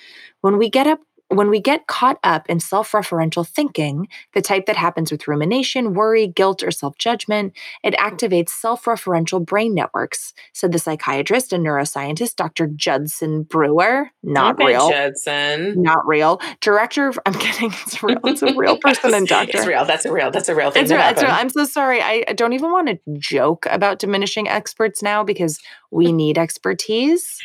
When 0.42 0.58
we 0.58 0.68
get 0.70 0.86
up 0.86 1.00
when 1.30 1.48
we 1.48 1.60
get 1.60 1.86
caught 1.86 2.18
up 2.24 2.48
in 2.50 2.58
self 2.58 2.92
referential 2.92 3.46
thinking, 3.46 4.08
the 4.34 4.42
type 4.42 4.66
that 4.66 4.76
happens 4.76 5.12
with 5.12 5.28
rumination, 5.28 5.94
worry, 5.94 6.26
guilt, 6.26 6.62
or 6.62 6.70
self 6.72 6.98
judgment, 6.98 7.52
it 7.84 7.94
activates 7.94 8.50
self 8.50 8.84
referential 8.84 9.44
brain 9.44 9.72
networks, 9.74 10.34
said 10.52 10.72
the 10.72 10.78
psychiatrist 10.78 11.52
and 11.52 11.64
neuroscientist 11.64 12.36
Dr. 12.36 12.66
Judson 12.66 13.44
Brewer. 13.44 14.10
Not 14.24 14.56
okay, 14.56 14.66
real. 14.66 14.90
Judson. 14.90 15.80
Not 15.80 16.06
real. 16.06 16.40
Director 16.60 17.08
of, 17.08 17.18
I'm 17.26 17.34
kidding, 17.34 17.72
it's 17.86 18.02
real. 18.02 18.18
It's 18.24 18.42
a 18.42 18.52
real 18.54 18.76
person 18.80 19.14
and 19.14 19.26
doctor. 19.26 19.58
It's 19.58 19.66
real. 19.66 19.84
That's 19.84 20.04
a 20.04 20.12
real, 20.12 20.32
that's 20.32 20.48
a 20.48 20.54
real 20.54 20.72
thing. 20.72 20.82
It's 20.82 20.92
real, 20.92 21.00
it's 21.02 21.22
real. 21.22 21.30
I'm 21.30 21.48
so 21.48 21.64
sorry. 21.64 22.02
I, 22.02 22.24
I 22.26 22.32
don't 22.32 22.54
even 22.54 22.72
want 22.72 22.88
to 22.88 22.98
joke 23.18 23.66
about 23.70 24.00
diminishing 24.00 24.48
experts 24.48 25.00
now 25.00 25.22
because 25.22 25.60
we 25.90 26.12
need 26.12 26.38
expertise 26.38 27.40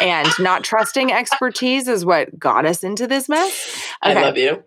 and 0.00 0.28
not 0.38 0.64
trusting 0.64 1.12
expertise 1.12 1.88
is 1.88 2.04
what 2.04 2.38
got 2.38 2.66
us 2.66 2.84
into 2.84 3.06
this 3.06 3.28
mess. 3.28 3.82
Okay. 4.04 4.18
I 4.18 4.22
love 4.22 4.38
you. 4.38 4.62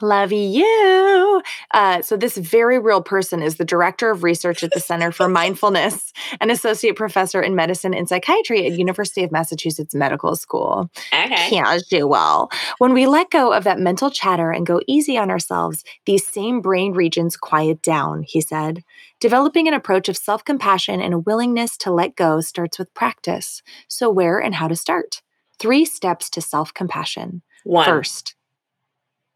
Love 0.00 0.32
you. 0.32 1.42
Uh, 1.72 2.00
so, 2.00 2.16
this 2.16 2.38
very 2.38 2.78
real 2.78 3.02
person 3.02 3.42
is 3.42 3.56
the 3.56 3.64
director 3.64 4.10
of 4.10 4.22
research 4.22 4.62
at 4.62 4.70
the 4.72 4.80
Center 4.80 5.12
for 5.12 5.28
Mindfulness 5.42 6.12
and 6.40 6.50
associate 6.50 6.96
professor 6.96 7.42
in 7.42 7.54
medicine 7.54 7.92
and 7.92 8.08
psychiatry 8.08 8.66
at 8.66 8.72
University 8.72 9.22
of 9.22 9.30
Massachusetts 9.30 9.94
Medical 9.94 10.34
School. 10.34 10.90
Okay. 11.12 11.50
Casual. 11.50 12.50
When 12.78 12.94
we 12.94 13.06
let 13.06 13.30
go 13.30 13.52
of 13.52 13.64
that 13.64 13.78
mental 13.78 14.10
chatter 14.10 14.50
and 14.50 14.66
go 14.66 14.80
easy 14.86 15.18
on 15.18 15.30
ourselves, 15.30 15.84
these 16.06 16.26
same 16.26 16.62
brain 16.62 16.92
regions 16.92 17.36
quiet 17.36 17.82
down, 17.82 18.22
he 18.22 18.40
said. 18.40 18.82
Developing 19.22 19.68
an 19.68 19.74
approach 19.74 20.08
of 20.08 20.16
self 20.16 20.44
compassion 20.44 21.00
and 21.00 21.14
a 21.14 21.18
willingness 21.18 21.76
to 21.76 21.92
let 21.92 22.16
go 22.16 22.40
starts 22.40 22.76
with 22.76 22.92
practice. 22.92 23.62
So, 23.86 24.10
where 24.10 24.40
and 24.40 24.52
how 24.52 24.66
to 24.66 24.74
start? 24.74 25.22
Three 25.60 25.84
steps 25.84 26.28
to 26.30 26.40
self 26.40 26.74
compassion. 26.74 27.42
One. 27.62 27.84
First, 27.84 28.34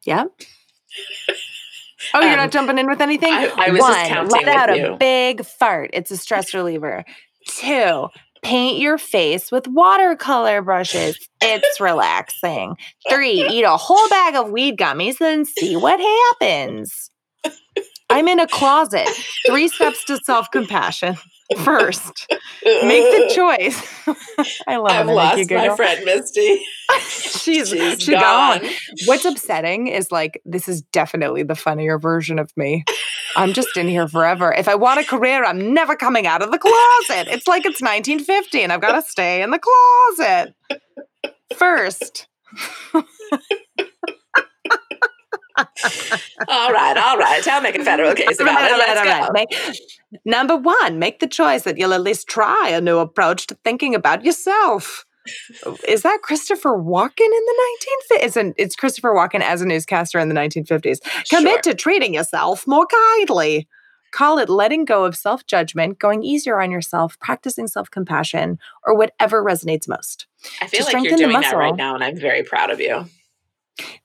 yeah. 0.04 0.24
Oh, 2.14 2.20
you're 2.20 2.32
um, 2.32 2.36
not 2.36 2.52
jumping 2.52 2.78
in 2.78 2.86
with 2.86 3.00
anything? 3.00 3.32
I, 3.32 3.50
I 3.56 3.70
was 3.70 3.80
One, 3.80 3.92
just 3.92 4.08
counting 4.10 4.46
let 4.46 4.70
out 4.70 4.76
you. 4.76 4.92
a 4.92 4.96
big 4.96 5.44
fart. 5.44 5.90
It's 5.92 6.10
a 6.10 6.16
stress 6.16 6.52
reliever. 6.52 7.04
Two, 7.48 8.08
paint 8.42 8.78
your 8.78 8.98
face 8.98 9.50
with 9.50 9.66
watercolor 9.66 10.62
brushes. 10.62 11.18
It's 11.40 11.80
relaxing. 11.80 12.76
Three, 13.10 13.48
eat 13.48 13.62
a 13.64 13.76
whole 13.76 14.08
bag 14.08 14.36
of 14.36 14.50
weed 14.50 14.76
gummies 14.78 15.20
and 15.20 15.48
see 15.48 15.74
what 15.74 15.98
happens. 15.98 17.10
I'm 18.08 18.28
in 18.28 18.40
a 18.40 18.46
closet. 18.46 19.08
Three 19.46 19.68
steps 19.68 20.04
to 20.04 20.16
self 20.18 20.50
compassion. 20.50 21.16
First, 21.58 22.26
make 22.64 23.04
the 23.04 23.32
choice. 23.32 23.80
I 24.66 24.78
love 24.78 24.90
I've 24.90 25.06
lost 25.06 25.50
my 25.50 25.76
friend 25.76 26.04
Misty. 26.04 26.60
she's 27.00 27.68
she's 27.68 28.02
she 28.02 28.12
gone. 28.12 28.62
gone. 28.62 28.70
What's 29.04 29.24
upsetting 29.24 29.86
is 29.86 30.10
like 30.10 30.42
this 30.44 30.68
is 30.68 30.82
definitely 30.82 31.44
the 31.44 31.54
funnier 31.54 32.00
version 32.00 32.40
of 32.40 32.50
me. 32.56 32.84
I'm 33.36 33.52
just 33.52 33.76
in 33.76 33.86
here 33.86 34.08
forever. 34.08 34.52
If 34.52 34.66
I 34.66 34.74
want 34.74 34.98
a 34.98 35.04
career, 35.04 35.44
I'm 35.44 35.72
never 35.72 35.94
coming 35.94 36.26
out 36.26 36.42
of 36.42 36.50
the 36.50 36.58
closet. 36.58 37.28
It's 37.28 37.46
like 37.46 37.64
it's 37.64 37.80
1950 37.80 38.62
and 38.62 38.72
I've 38.72 38.80
got 38.80 39.00
to 39.00 39.02
stay 39.02 39.42
in 39.42 39.50
the 39.50 39.60
closet. 39.60 40.54
First 41.56 42.26
all 45.56 46.72
right, 46.72 46.96
all 46.96 47.18
right. 47.18 47.46
I'll 47.48 47.62
make 47.62 47.76
a 47.76 47.84
federal 47.84 48.14
case 48.14 48.40
about 48.40 48.70
it. 48.70 48.76
Let's 48.76 49.26
go. 49.26 49.32
Make, 49.32 50.20
number 50.24 50.56
one, 50.56 50.98
make 50.98 51.20
the 51.20 51.26
choice 51.26 51.62
that 51.62 51.78
you'll 51.78 51.94
at 51.94 52.00
least 52.00 52.28
try 52.28 52.68
a 52.70 52.80
new 52.80 52.98
approach 52.98 53.46
to 53.48 53.54
thinking 53.64 53.94
about 53.94 54.24
yourself. 54.24 55.04
Is 55.88 56.02
that 56.02 56.20
Christopher 56.22 56.70
Walken 56.70 57.18
in 57.18 57.30
the 57.30 57.76
1950s? 58.12 58.24
It's, 58.24 58.36
an, 58.36 58.54
it's 58.56 58.76
Christopher 58.76 59.12
Walken 59.12 59.40
as 59.40 59.60
a 59.60 59.66
newscaster 59.66 60.18
in 60.20 60.28
the 60.28 60.34
1950s. 60.34 60.98
Commit 61.28 61.64
sure. 61.64 61.72
to 61.72 61.74
treating 61.74 62.14
yourself 62.14 62.66
more 62.66 62.86
kindly. 62.86 63.66
Call 64.12 64.38
it 64.38 64.48
letting 64.48 64.84
go 64.84 65.04
of 65.04 65.16
self 65.16 65.46
judgment, 65.46 65.98
going 65.98 66.22
easier 66.22 66.60
on 66.60 66.70
yourself, 66.70 67.18
practicing 67.18 67.66
self 67.66 67.90
compassion, 67.90 68.58
or 68.84 68.96
whatever 68.96 69.44
resonates 69.44 69.88
most. 69.88 70.26
I 70.60 70.68
feel 70.68 70.86
like 70.86 71.04
you're 71.04 71.16
doing 71.16 71.40
that 71.40 71.56
right 71.56 71.76
now, 71.76 71.94
and 71.94 72.04
I'm 72.04 72.16
very 72.16 72.42
proud 72.42 72.70
of 72.70 72.80
you. 72.80 73.06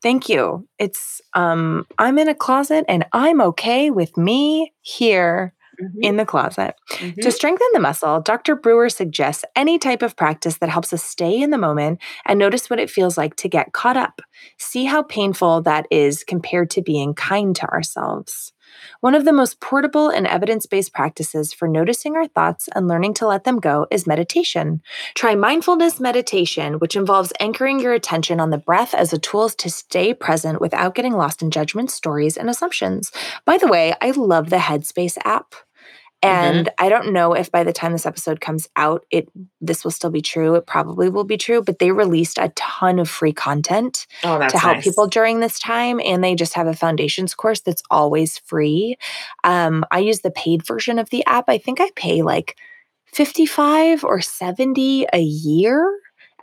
Thank 0.01 0.29
you. 0.29 0.67
It's 0.79 1.21
um 1.33 1.85
I'm 1.97 2.17
in 2.17 2.27
a 2.27 2.35
closet 2.35 2.85
and 2.87 3.05
I'm 3.13 3.41
okay 3.41 3.89
with 3.89 4.17
me 4.17 4.73
here 4.81 5.53
mm-hmm. 5.81 5.99
in 6.01 6.17
the 6.17 6.25
closet. 6.25 6.75
Mm-hmm. 6.91 7.21
To 7.21 7.31
strengthen 7.31 7.67
the 7.73 7.79
muscle, 7.79 8.21
Dr. 8.21 8.55
Brewer 8.55 8.89
suggests 8.89 9.45
any 9.55 9.79
type 9.79 10.01
of 10.01 10.15
practice 10.15 10.57
that 10.57 10.69
helps 10.69 10.93
us 10.93 11.03
stay 11.03 11.41
in 11.41 11.49
the 11.49 11.57
moment 11.57 11.99
and 12.25 12.39
notice 12.39 12.69
what 12.69 12.79
it 12.79 12.89
feels 12.89 13.17
like 13.17 13.35
to 13.37 13.49
get 13.49 13.73
caught 13.73 13.97
up. 13.97 14.21
See 14.57 14.85
how 14.85 15.03
painful 15.03 15.61
that 15.63 15.87
is 15.91 16.23
compared 16.23 16.69
to 16.71 16.81
being 16.81 17.13
kind 17.13 17.55
to 17.57 17.67
ourselves. 17.67 18.53
One 18.99 19.15
of 19.15 19.25
the 19.25 19.33
most 19.33 19.59
portable 19.59 20.09
and 20.09 20.27
evidence 20.27 20.65
based 20.65 20.93
practices 20.93 21.53
for 21.53 21.67
noticing 21.67 22.15
our 22.15 22.27
thoughts 22.27 22.69
and 22.75 22.87
learning 22.87 23.15
to 23.15 23.27
let 23.27 23.43
them 23.43 23.59
go 23.59 23.87
is 23.91 24.07
meditation. 24.07 24.81
Try 25.15 25.35
mindfulness 25.35 25.99
meditation, 25.99 26.75
which 26.75 26.95
involves 26.95 27.33
anchoring 27.39 27.79
your 27.79 27.93
attention 27.93 28.39
on 28.39 28.49
the 28.49 28.57
breath 28.57 28.93
as 28.93 29.13
a 29.13 29.17
tool 29.17 29.49
to 29.49 29.69
stay 29.69 30.13
present 30.13 30.61
without 30.61 30.95
getting 30.95 31.13
lost 31.13 31.41
in 31.41 31.51
judgments, 31.51 31.93
stories, 31.93 32.37
and 32.37 32.49
assumptions. 32.49 33.11
By 33.45 33.57
the 33.57 33.67
way, 33.67 33.93
I 34.01 34.11
love 34.11 34.49
the 34.49 34.57
Headspace 34.57 35.17
app. 35.25 35.55
Mm-hmm. 36.23 36.45
And 36.45 36.67
mm-hmm. 36.67 36.85
I 36.85 36.89
don't 36.89 37.13
know 37.13 37.33
if 37.33 37.51
by 37.51 37.63
the 37.63 37.73
time 37.73 37.91
this 37.91 38.05
episode 38.05 38.41
comes 38.41 38.67
out, 38.75 39.05
it 39.09 39.27
this 39.59 39.83
will 39.83 39.91
still 39.91 40.11
be 40.11 40.21
true. 40.21 40.55
It 40.55 40.67
probably 40.67 41.09
will 41.09 41.23
be 41.23 41.37
true, 41.37 41.61
but 41.61 41.79
they 41.79 41.91
released 41.91 42.37
a 42.37 42.49
ton 42.55 42.99
of 42.99 43.09
free 43.09 43.33
content 43.33 44.05
oh, 44.23 44.39
to 44.47 44.57
help 44.57 44.77
nice. 44.77 44.83
people 44.83 45.07
during 45.07 45.39
this 45.39 45.59
time. 45.59 45.99
And 46.03 46.23
they 46.23 46.35
just 46.35 46.53
have 46.53 46.67
a 46.67 46.73
foundations 46.73 47.33
course 47.33 47.61
that's 47.61 47.83
always 47.89 48.37
free. 48.39 48.97
Um, 49.43 49.83
I 49.91 49.99
use 49.99 50.19
the 50.19 50.31
paid 50.31 50.65
version 50.65 50.99
of 50.99 51.09
the 51.09 51.25
app. 51.25 51.45
I 51.47 51.57
think 51.57 51.81
I 51.81 51.89
pay 51.95 52.21
like 52.21 52.55
55 53.13 54.03
or 54.03 54.21
70 54.21 55.07
a 55.11 55.19
year 55.19 55.91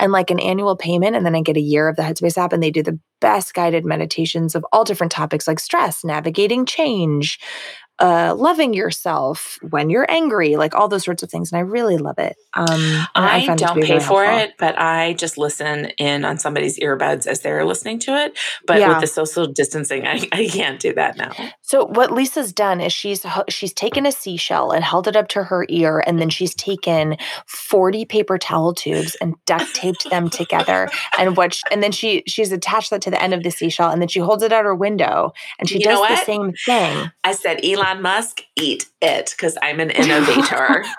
and 0.01 0.13
like 0.13 0.31
an 0.31 0.41
annual 0.41 0.77
payment. 0.77 1.17
And 1.17 1.25
then 1.25 1.35
I 1.35 1.41
get 1.41 1.57
a 1.57 1.61
year 1.61 1.89
of 1.89 1.97
the 1.97 2.03
Headspace 2.03 2.39
app, 2.39 2.53
and 2.53 2.63
they 2.63 2.71
do 2.71 2.83
the 2.83 2.99
best 3.21 3.55
guided 3.55 3.85
meditations 3.85 4.55
of 4.55 4.65
all 4.73 4.85
different 4.85 5.13
topics 5.13 5.49
like 5.49 5.59
stress, 5.59 6.05
navigating 6.05 6.67
change, 6.67 7.41
uh, 8.01 8.35
loving 8.37 8.75
yourself 8.75 9.59
when 9.63 9.91
you're 9.91 10.09
angry, 10.11 10.57
like 10.57 10.75
all 10.75 10.89
those 10.89 11.05
sorts 11.05 11.23
of 11.23 11.31
things. 11.31 11.53
And 11.53 11.59
I 11.59 11.63
really 11.63 11.99
love 11.99 12.19
it. 12.19 12.37
Um, 12.55 12.67
I, 13.15 13.47
I 13.49 13.57
don't 13.57 13.83
pay 13.83 13.99
for 13.99 14.25
helpful. 14.25 14.45
it, 14.45 14.55
but 14.59 14.79
I 14.79 15.15
just 15.15 15.39
listen 15.39 15.87
in 15.99 16.25
on 16.25 16.39
somebody's 16.39 16.79
earbuds 16.79 17.27
as 17.27 17.41
they're 17.41 17.65
listening 17.65 17.99
to 18.01 18.13
it. 18.13 18.39
But 18.67 18.81
yeah. 18.81 18.89
with 18.89 19.01
the 19.01 19.07
social 19.07 19.47
distancing, 19.47 20.07
I, 20.07 20.27
I 20.33 20.47
can't 20.47 20.79
do 20.79 20.93
that 20.95 21.17
now. 21.17 21.33
So 21.63 21.87
what 21.87 22.11
Lisa's 22.11 22.53
done 22.53 22.81
is 22.81 22.93
she's 22.93 23.25
she's 23.49 23.73
taken 23.73 24.07
a 24.07 24.13
seashell 24.13 24.71
and 24.71 24.85
held 24.85 25.09
it 25.09 25.17
up 25.17 25.29
to 25.29 25.45
her 25.45 25.67
ear, 25.69 26.03
and 26.07 26.21
then 26.21 26.31
she's 26.31 26.55
taken 26.55 27.17
forty 27.47 28.05
paper 28.05 28.39
towel 28.39 28.75
tubes 28.75 29.17
and 29.17 29.35
duct 29.45 29.75
taped 29.75 30.09
them 30.11 30.31
together, 30.31 30.89
and 31.19 31.37
what 31.37 31.59
and 31.71 31.83
then 31.83 31.93
she 31.93 32.23
she's 32.27 32.53
attached 32.53 32.91
that 32.91 33.03
to 33.03 33.11
the 33.11 33.23
end 33.23 33.35
of 33.35 33.43
the 33.43 33.51
seashell, 33.51 33.91
and 33.91 34.01
then 34.01 34.09
she 34.09 34.21
holds 34.21 34.43
it 34.43 34.53
out 34.53 34.65
her 34.65 34.75
window, 34.75 35.33
and 35.59 35.69
she 35.69 35.79
you 35.79 35.85
does 35.85 36.09
the 36.09 36.25
same 36.25 36.53
thing. 36.65 37.11
I 37.25 37.33
said, 37.33 37.65
Elon 37.65 37.88
Elon 37.89 38.03
Musk, 38.03 38.43
eat 38.57 38.87
it 39.01 39.35
because 39.37 39.57
I'm 39.63 39.81
an 39.81 39.91
innovator. 39.91 40.85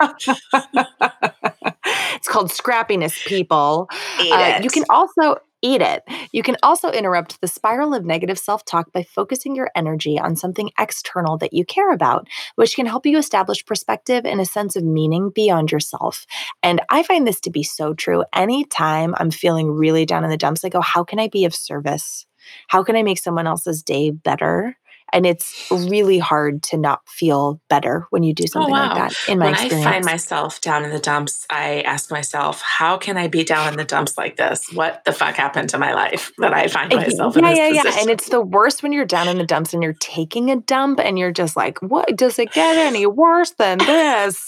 it's 2.14 2.28
called 2.28 2.50
scrappiness, 2.50 3.24
people. 3.26 3.88
Eat 4.20 4.32
uh, 4.32 4.56
it. 4.56 4.64
You 4.64 4.70
can 4.70 4.84
also 4.90 5.36
eat 5.62 5.82
it. 5.82 6.02
You 6.32 6.42
can 6.42 6.56
also 6.64 6.90
interrupt 6.90 7.40
the 7.40 7.46
spiral 7.46 7.94
of 7.94 8.04
negative 8.04 8.40
self 8.40 8.64
talk 8.64 8.92
by 8.92 9.04
focusing 9.04 9.54
your 9.54 9.70
energy 9.76 10.18
on 10.18 10.34
something 10.34 10.70
external 10.78 11.38
that 11.38 11.52
you 11.52 11.64
care 11.64 11.92
about, 11.92 12.26
which 12.56 12.74
can 12.74 12.86
help 12.86 13.06
you 13.06 13.18
establish 13.18 13.64
perspective 13.64 14.26
and 14.26 14.40
a 14.40 14.46
sense 14.46 14.74
of 14.74 14.82
meaning 14.82 15.30
beyond 15.32 15.70
yourself. 15.70 16.26
And 16.62 16.80
I 16.90 17.04
find 17.04 17.24
this 17.24 17.40
to 17.42 17.50
be 17.50 17.62
so 17.62 17.94
true. 17.94 18.24
Anytime 18.34 19.14
I'm 19.18 19.30
feeling 19.30 19.70
really 19.70 20.06
down 20.06 20.24
in 20.24 20.30
the 20.30 20.36
dumps, 20.36 20.64
I 20.64 20.70
go, 20.70 20.80
How 20.80 21.04
can 21.04 21.20
I 21.20 21.28
be 21.28 21.44
of 21.44 21.54
service? 21.54 22.26
How 22.66 22.82
can 22.82 22.96
I 22.96 23.04
make 23.04 23.18
someone 23.18 23.46
else's 23.46 23.82
day 23.82 24.10
better? 24.10 24.76
And 25.12 25.26
it's 25.26 25.68
really 25.70 26.18
hard 26.18 26.62
to 26.64 26.76
not 26.76 27.00
feel 27.08 27.60
better 27.68 28.06
when 28.10 28.22
you 28.22 28.34
do 28.34 28.44
oh, 28.44 28.46
something 28.46 28.74
oh, 28.74 28.78
wow. 28.78 28.88
like 28.88 29.10
that. 29.10 29.30
In 29.30 29.38
my 29.38 29.46
when 29.46 29.54
experience, 29.54 29.86
I 29.86 29.92
find 29.92 30.04
myself 30.04 30.60
down 30.60 30.84
in 30.84 30.90
the 30.90 30.98
dumps, 30.98 31.46
I 31.50 31.82
ask 31.82 32.10
myself, 32.10 32.62
"How 32.62 32.96
can 32.96 33.16
I 33.16 33.28
be 33.28 33.44
down 33.44 33.68
in 33.68 33.76
the 33.76 33.84
dumps 33.84 34.16
like 34.16 34.36
this? 34.36 34.72
What 34.72 35.04
the 35.04 35.12
fuck 35.12 35.34
happened 35.34 35.70
to 35.70 35.78
my 35.78 35.94
life 35.94 36.32
that 36.38 36.54
I 36.54 36.68
find 36.68 36.94
myself 36.94 37.36
yeah, 37.36 37.38
in 37.38 37.44
this 37.44 37.58
yeah, 37.58 37.82
position?" 37.82 37.92
Yeah, 37.96 38.00
and 38.02 38.10
it's 38.10 38.28
the 38.28 38.40
worst 38.40 38.82
when 38.82 38.92
you're 38.92 39.04
down 39.04 39.28
in 39.28 39.38
the 39.38 39.46
dumps 39.46 39.74
and 39.74 39.82
you're 39.82 39.94
taking 39.94 40.50
a 40.50 40.56
dump 40.56 41.00
and 41.00 41.18
you're 41.18 41.32
just 41.32 41.56
like, 41.56 41.80
"What 41.82 42.16
does 42.16 42.38
it 42.38 42.52
get 42.52 42.76
any 42.76 43.06
worse 43.06 43.50
than 43.52 43.78
this?" 43.78 44.46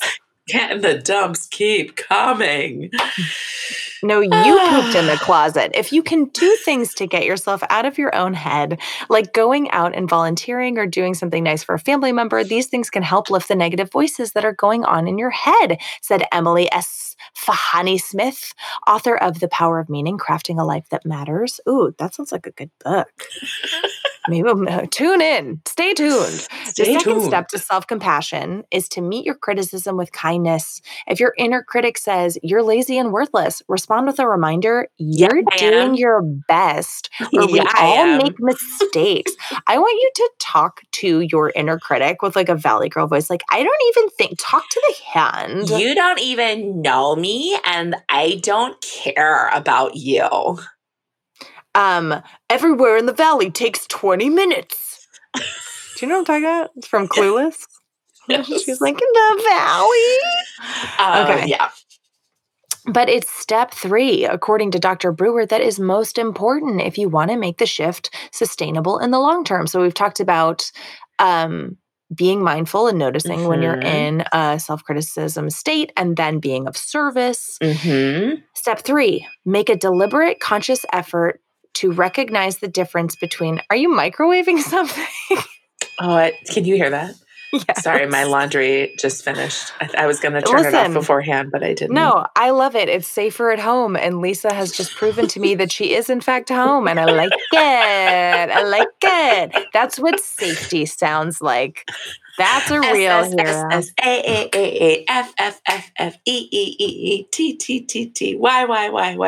Can 0.49 0.81
the 0.81 0.99
dumps 0.99 1.47
keep 1.47 1.97
coming? 1.97 2.91
No, 4.03 4.21
you 4.21 4.31
pooped 4.31 4.97
in 4.97 5.07
the 5.07 5.17
closet. 5.21 5.71
If 5.75 5.93
you 5.93 6.03
can 6.03 6.25
do 6.27 6.57
things 6.65 6.93
to 6.95 7.07
get 7.07 7.25
yourself 7.25 7.63
out 7.71 7.87
of 7.87 7.99
your 7.99 8.15
own 8.15 8.35
head, 8.35 8.81
like 9.09 9.33
going 9.33 9.71
out 9.71 9.95
and 9.95 10.09
volunteering 10.09 10.77
or 10.79 10.87
doing 10.87 11.15
something 11.15 11.45
nice 11.45 11.63
for 11.63 11.75
a 11.75 11.79
family 11.79 12.11
member, 12.11 12.43
these 12.43 12.67
things 12.67 12.91
can 12.91 13.05
help 13.05 13.31
lift 13.31 13.47
the 13.47 13.55
negative 13.55 13.91
voices 13.93 14.33
that 14.33 14.45
are 14.45 14.55
going 14.55 14.85
on 14.85 15.07
in 15.07 15.19
your 15.19 15.31
head, 15.31 15.79
said 16.01 16.25
Emily 16.33 16.71
S. 16.73 17.15
Fahani 17.37 18.01
Smith, 18.01 18.53
author 18.87 19.17
of 19.17 19.39
The 19.39 19.49
Power 19.49 19.79
of 19.79 19.89
Meaning 19.89 20.19
Crafting 20.19 20.61
a 20.61 20.65
Life 20.65 20.89
That 20.91 21.07
Matters. 21.07 21.61
Ooh, 21.69 21.95
that 21.99 22.15
sounds 22.15 22.33
like 22.33 22.47
a 22.47 22.53
good 22.53 22.71
book. 22.85 23.09
Maybe 24.29 24.49
uh, 24.49 24.87
tune 24.91 25.21
in. 25.21 25.61
Stay 25.67 25.95
tuned. 25.95 26.47
Stay 26.65 26.95
the 26.95 26.99
second 26.99 27.15
tuned. 27.15 27.25
step 27.25 27.49
to 27.49 27.59
self 27.59 27.87
compassion 27.87 28.65
is 28.71 28.89
to 28.91 29.01
meet 29.01 29.25
your 29.25 29.35
criticism 29.35 29.97
with 29.97 30.13
kindness. 30.13 30.81
If 31.07 31.19
your 31.19 31.35
inner 31.39 31.63
critic 31.63 31.99
says 31.99 32.39
you're 32.43 32.63
lazy 32.63 32.99
and 32.99 33.13
worthless, 33.13 33.63
respond 33.69 34.07
with 34.07 34.19
a 34.19 34.29
reminder 34.29 34.89
you're 34.99 35.39
yeah, 35.39 35.57
doing 35.57 35.97
your 35.97 36.23
best, 36.23 37.11
or 37.21 37.43
yeah, 37.43 37.47
we 37.47 37.61
all 37.61 38.17
make 38.19 38.39
mistakes. 38.39 39.33
I 39.67 39.79
want 39.79 40.01
you 40.01 40.11
to 40.15 40.31
talk 40.39 40.83
to 40.93 41.21
your 41.21 41.53
inner 41.57 41.79
critic 41.79 42.23
with 42.23 42.37
like 42.37 42.49
a 42.49 42.55
Valley 42.55 42.89
Girl 42.89 43.07
voice. 43.07 43.29
Like, 43.29 43.43
I 43.51 43.63
don't 43.63 43.83
even 43.89 44.11
think, 44.11 44.39
talk 44.39 44.69
to 44.69 44.83
the 44.89 45.19
hand. 45.19 45.71
You 45.71 45.95
don't 45.95 46.21
even 46.21 46.81
know 46.81 47.17
me, 47.17 47.59
and 47.67 47.97
I 48.09 48.41
don't 48.43 48.81
care 48.81 49.49
about 49.49 49.97
you 49.97 50.59
um, 51.75 52.23
everywhere 52.51 52.97
in 52.97 53.07
the 53.07 53.13
valley 53.13 53.51
takes 53.51 53.87
20 53.87 54.29
minutes. 54.31 55.07
Do 55.35 55.43
you 56.01 56.09
know 56.09 56.21
what 56.21 56.31
I'm 56.31 56.43
talking 56.43 56.45
about? 56.45 56.71
It's 56.77 56.87
from 56.87 57.09
Clueless. 57.09 57.67
Yes. 58.29 58.47
She's 58.47 58.81
like, 58.81 58.95
in 58.95 59.09
the 59.13 59.43
valley. 59.49 60.17
Uh, 60.97 61.27
okay. 61.29 61.49
Yeah. 61.49 61.71
But 62.87 63.09
it's 63.09 63.29
step 63.29 63.73
three, 63.73 64.25
according 64.25 64.71
to 64.71 64.79
Dr. 64.79 65.11
Brewer, 65.11 65.45
that 65.45 65.61
is 65.61 65.81
most 65.81 66.19
important 66.19 66.81
if 66.83 66.97
you 66.97 67.09
want 67.09 67.33
to 67.33 67.37
make 67.37 67.59
the 67.59 67.67
shift 67.67 68.15
sustainable 68.31 69.01
in 69.01 69.11
the 69.11 69.19
long 69.19 69.43
term. 69.43 69.67
So 69.67 69.83
we've 69.83 69.93
talked 69.93 70.21
about 70.21 70.71
um, 71.19 71.79
being 72.15 72.43
mindful 72.45 72.87
and 72.87 72.99
noticing 72.99 73.41
mm-hmm. 73.41 73.49
when 73.49 73.63
you're 73.63 73.77
mm-hmm. 73.77 73.87
in 73.87 74.25
a 74.33 74.59
self 74.61 74.85
criticism 74.85 75.51
state 75.51 75.93
and 75.97 76.17
then 76.17 76.39
being 76.39 76.69
of 76.69 76.77
service. 76.77 77.59
Mm-hmm. 77.61 78.37
Step 78.55 78.81
three, 78.81 79.27
make 79.45 79.69
a 79.69 79.77
deliberate, 79.77 80.39
conscious 80.41 80.87
effort 80.93 81.41
to 81.75 81.93
recognize 81.93 82.59
the 82.59 82.69
difference 82.69 83.17
between 83.17 83.61
are 83.71 83.77
you 83.77 83.89
microwaving 83.89 84.59
something? 84.63 85.05
Oh, 86.01 86.15
I, 86.15 86.33
can 86.51 86.65
you 86.65 86.77
hear 86.77 86.91
that? 86.91 87.15
Yes. 87.53 87.83
Sorry, 87.83 88.07
my 88.07 88.25
laundry 88.25 88.95
just 88.99 89.23
finished. 89.23 89.73
I, 89.79 89.91
I 89.99 90.07
was 90.07 90.21
going 90.21 90.33
to 90.33 90.41
turn 90.41 90.65
it 90.65 90.75
off 90.75 90.95
beforehand, 90.95 91.51
but 91.53 91.63
I 91.63 91.75
didn't. 91.75 91.93
No, 91.93 92.27
I 92.35 92.49
love 92.49 92.75
it. 92.75 92.89
It's 92.89 93.07
safer 93.07 93.51
at 93.51 93.59
home. 93.59 93.95
And 93.95 94.23
Lisa 94.23 94.55
has 94.55 94.73
just 94.73 94.97
proven 94.97 95.29
to 95.29 95.41
me 95.41 95.55
that 95.57 95.71
she 95.71 95.95
is, 95.95 96.09
in 96.09 96.23
fact, 96.23 96.49
home. 96.49 96.89
And 96.89 96.99
I 96.99 97.05
like 97.05 97.33
it. 97.53 98.51
I 98.51 98.63
like 98.63 98.89
it. 99.03 99.67
That's 99.75 99.99
what 99.99 100.19
safety 100.19 100.87
sounds 100.87 101.43
like. 101.43 101.87
That's 102.39 102.71
a 102.71 102.81
real 102.81 103.25
hero. 103.25 103.69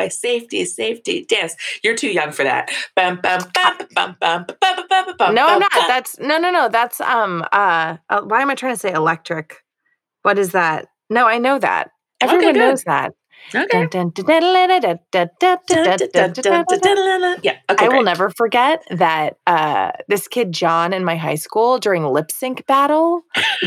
Safety 0.09 0.65
safety 0.65 1.25
dance. 1.25 1.55
You're 1.83 1.95
too 1.95 2.09
young 2.09 2.31
for 2.31 2.43
that. 2.43 2.71
Bum 2.95 3.19
bum 3.21 3.39
bum 3.53 3.73
uh, 3.79 3.85
bum 3.93 4.15
bum 4.19 4.45
bum 4.59 4.85
bum 4.89 5.15
bum. 5.17 5.35
No, 5.35 5.47
I'm 5.47 5.59
not. 5.59 5.71
That's 5.87 6.19
no 6.19 6.37
no 6.37 6.51
no. 6.51 6.69
That's 6.69 6.99
um 7.01 7.43
uh, 7.51 7.97
uh. 8.09 8.21
Why 8.21 8.41
am 8.41 8.49
I 8.49 8.55
trying 8.55 8.73
to 8.73 8.79
say 8.79 8.91
electric? 8.91 9.63
What 10.23 10.39
is 10.39 10.51
that? 10.53 10.87
No, 11.09 11.27
I 11.27 11.37
know 11.37 11.59
that. 11.59 11.91
Everyone 12.21 12.55
knows 12.57 12.83
that. 12.83 13.13
Okay. 13.53 13.83
Yeah. 17.43 17.57
I 17.69 17.87
will 17.89 18.03
never 18.03 18.29
forget 18.29 18.83
that 18.91 19.37
uh, 19.45 19.91
this 20.07 20.27
kid 20.27 20.51
John 20.51 20.93
in 20.93 21.03
my 21.03 21.15
high 21.15 21.35
school 21.35 21.77
during 21.77 22.03
lip 22.05 22.31
sync 22.31 22.65
battle 22.65 23.21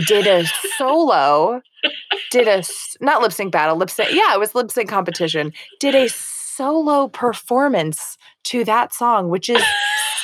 did 0.07 0.27
a 0.27 0.45
solo, 0.77 1.61
did 2.31 2.49
a 2.49 2.63
not 3.01 3.23
lip 3.23 3.33
sync 3.33 3.53
battle, 3.53 3.77
lip 3.77 3.91
sync. 3.91 4.13
Yeah, 4.13 4.35
it 4.35 4.41
was 4.41 4.55
lip 4.55 4.71
sync 4.71 4.89
competition. 4.89 5.53
Did 5.81 5.95
a 5.95 6.09
solo 6.09 7.09
performance 7.09 8.19
to 8.45 8.65
that 8.65 8.93
song, 8.93 9.29
which 9.29 9.49
is 9.49 9.63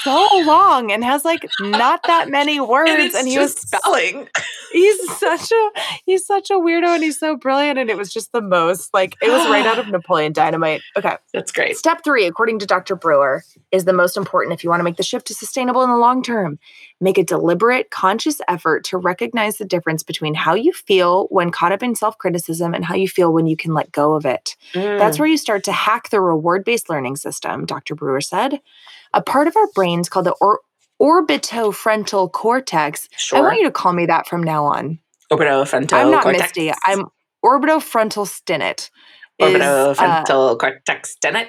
so 0.02 0.28
long 0.44 0.90
and 0.92 1.02
has 1.04 1.24
like 1.24 1.46
not 1.60 2.00
that 2.06 2.28
many 2.28 2.60
words, 2.60 3.14
and 3.14 3.26
he 3.28 3.38
was 3.38 3.54
spelling 3.54 4.28
he's 4.74 5.16
such 5.18 5.50
a 5.50 5.70
he's 6.04 6.26
such 6.26 6.50
a 6.50 6.54
weirdo 6.54 6.88
and 6.94 7.02
he's 7.02 7.18
so 7.18 7.36
brilliant 7.36 7.78
and 7.78 7.88
it 7.88 7.96
was 7.96 8.12
just 8.12 8.32
the 8.32 8.42
most 8.42 8.92
like 8.92 9.16
it 9.22 9.30
was 9.30 9.48
right 9.48 9.64
out 9.66 9.78
of 9.78 9.88
Napoleon 9.88 10.32
Dynamite. 10.32 10.82
Okay. 10.96 11.16
That's 11.32 11.52
great. 11.52 11.76
Step 11.76 12.02
three, 12.04 12.26
according 12.26 12.58
to 12.58 12.66
Dr. 12.66 12.96
Brewer, 12.96 13.42
is 13.72 13.84
the 13.86 13.92
most 13.92 14.16
important 14.16 14.52
if 14.52 14.62
you 14.64 14.70
want 14.70 14.80
to 14.80 14.84
make 14.84 14.96
the 14.96 15.02
shift 15.02 15.26
to 15.28 15.34
sustainable 15.34 15.82
in 15.82 15.90
the 15.90 15.96
long 15.96 16.22
term. 16.22 16.58
Make 17.00 17.18
a 17.18 17.24
deliberate, 17.24 17.90
conscious 17.90 18.40
effort 18.48 18.84
to 18.84 18.98
recognize 18.98 19.58
the 19.58 19.64
difference 19.64 20.02
between 20.02 20.34
how 20.34 20.54
you 20.54 20.72
feel 20.72 21.26
when 21.30 21.50
caught 21.50 21.72
up 21.72 21.82
in 21.82 21.94
self 21.94 22.18
criticism 22.18 22.74
and 22.74 22.84
how 22.84 22.94
you 22.94 23.08
feel 23.08 23.32
when 23.32 23.46
you 23.46 23.56
can 23.56 23.74
let 23.74 23.92
go 23.92 24.14
of 24.14 24.26
it. 24.26 24.56
That's 24.74 25.16
Mm. 25.16 25.20
where 25.20 25.28
you 25.28 25.36
start 25.36 25.64
to 25.64 25.72
hack 25.72 26.10
the 26.10 26.20
reward 26.20 26.64
based 26.64 26.90
learning 26.90 27.16
system, 27.16 27.64
Dr. 27.66 27.94
Brewer 27.94 28.20
said. 28.20 28.60
A 29.12 29.22
part 29.22 29.46
of 29.46 29.56
our 29.56 29.68
brains 29.74 30.08
called 30.08 30.26
the 30.26 30.34
or- 30.40 30.60
orbitofrontal 31.04 32.32
cortex. 32.32 33.08
sure. 33.16 33.38
I 33.38 33.42
want 33.42 33.58
you 33.58 33.64
to 33.64 33.70
call 33.70 33.92
me 33.92 34.06
that 34.06 34.26
from 34.26 34.42
now 34.42 34.64
on. 34.64 34.98
orbitofrontal 35.32 35.92
I'm 35.92 36.10
not 36.10 36.22
cortex. 36.22 36.56
Misty. 36.56 36.72
I'm 36.84 37.06
orbitofrontal 37.44 38.26
Stinnett. 38.26 38.90
is, 39.38 39.60
uh, 39.60 39.94
orbitofrontal 39.94 40.58
cortex. 40.58 41.16
Done 41.16 41.36
it. 41.36 41.48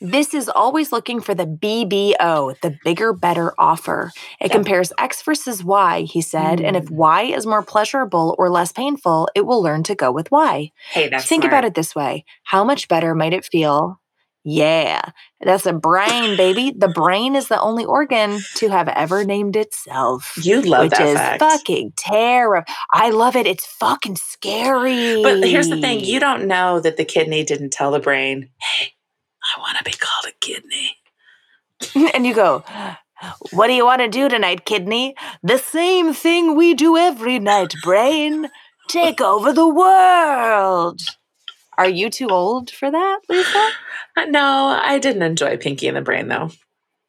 This 0.00 0.34
is 0.34 0.48
always 0.48 0.90
looking 0.92 1.20
for 1.20 1.34
the 1.34 1.46
BBO, 1.46 2.60
the 2.60 2.76
bigger, 2.84 3.12
better 3.12 3.54
offer. 3.58 4.10
It 4.40 4.48
Yeah. 4.48 4.52
compares 4.52 4.92
X 4.98 5.22
versus 5.22 5.62
Y, 5.64 6.02
he 6.02 6.20
said, 6.20 6.60
and 6.60 6.76
if 6.76 6.86
Mm. 6.86 6.90
Y 6.96 7.22
is 7.22 7.46
more 7.46 7.62
pleasurable 7.62 8.34
or 8.36 8.50
less 8.50 8.72
painful, 8.72 9.28
it 9.34 9.46
will 9.46 9.62
learn 9.62 9.82
to 9.84 9.94
go 9.94 10.10
with 10.12 10.30
Y. 10.32 10.72
Hey, 10.90 11.08
that's 11.08 11.24
Think 11.26 11.44
about 11.44 11.64
it 11.64 11.74
this 11.74 11.94
way 11.94 12.24
How 12.42 12.64
much 12.64 12.88
better 12.88 13.14
might 13.14 13.32
it 13.32 13.44
feel? 13.46 14.00
Yeah, 14.44 15.00
that's 15.40 15.64
a 15.64 15.72
brain, 15.72 16.36
baby. 16.36 16.70
The 16.76 16.88
brain 16.88 17.34
is 17.34 17.48
the 17.48 17.58
only 17.58 17.84
organ 17.86 18.40
to 18.56 18.68
have 18.68 18.88
ever 18.88 19.24
named 19.24 19.56
itself. 19.56 20.34
You 20.42 20.60
love 20.60 20.84
which 20.84 20.90
that 20.92 21.08
is 21.08 21.14
fact. 21.16 21.40
fucking 21.40 21.94
terrible. 21.96 22.70
I 22.92 23.08
love 23.10 23.36
it. 23.36 23.46
It's 23.46 23.64
fucking 23.64 24.16
scary. 24.16 25.22
But 25.22 25.44
here's 25.44 25.70
the 25.70 25.80
thing: 25.80 26.00
you 26.00 26.20
don't 26.20 26.46
know 26.46 26.78
that 26.80 26.98
the 26.98 27.06
kidney 27.06 27.42
didn't 27.42 27.70
tell 27.70 27.90
the 27.90 28.00
brain, 28.00 28.50
"Hey, 28.60 28.92
I 29.56 29.60
want 29.60 29.78
to 29.78 29.84
be 29.84 29.92
called 29.92 30.26
a 30.26 30.32
kidney." 30.40 30.98
and 32.14 32.26
you 32.26 32.34
go, 32.34 32.64
What 33.52 33.68
do 33.68 33.72
you 33.72 33.84
want 33.84 34.02
to 34.02 34.08
do 34.08 34.28
tonight, 34.28 34.64
kidney? 34.64 35.14
The 35.42 35.58
same 35.58 36.12
thing 36.12 36.56
we 36.56 36.74
do 36.74 36.96
every 36.96 37.38
night, 37.38 37.74
brain. 37.82 38.50
Take 38.88 39.20
over 39.20 39.52
the 39.52 39.68
world. 39.68 41.00
Are 41.78 41.88
you 41.88 42.10
too 42.10 42.28
old 42.28 42.70
for 42.70 42.90
that, 42.90 43.20
Lisa? 43.28 43.68
Uh, 44.16 44.24
No, 44.26 44.78
I 44.82 44.98
didn't 44.98 45.22
enjoy 45.22 45.56
Pinky 45.56 45.88
and 45.88 45.96
the 45.96 46.00
Brain 46.02 46.28
though. 46.28 46.50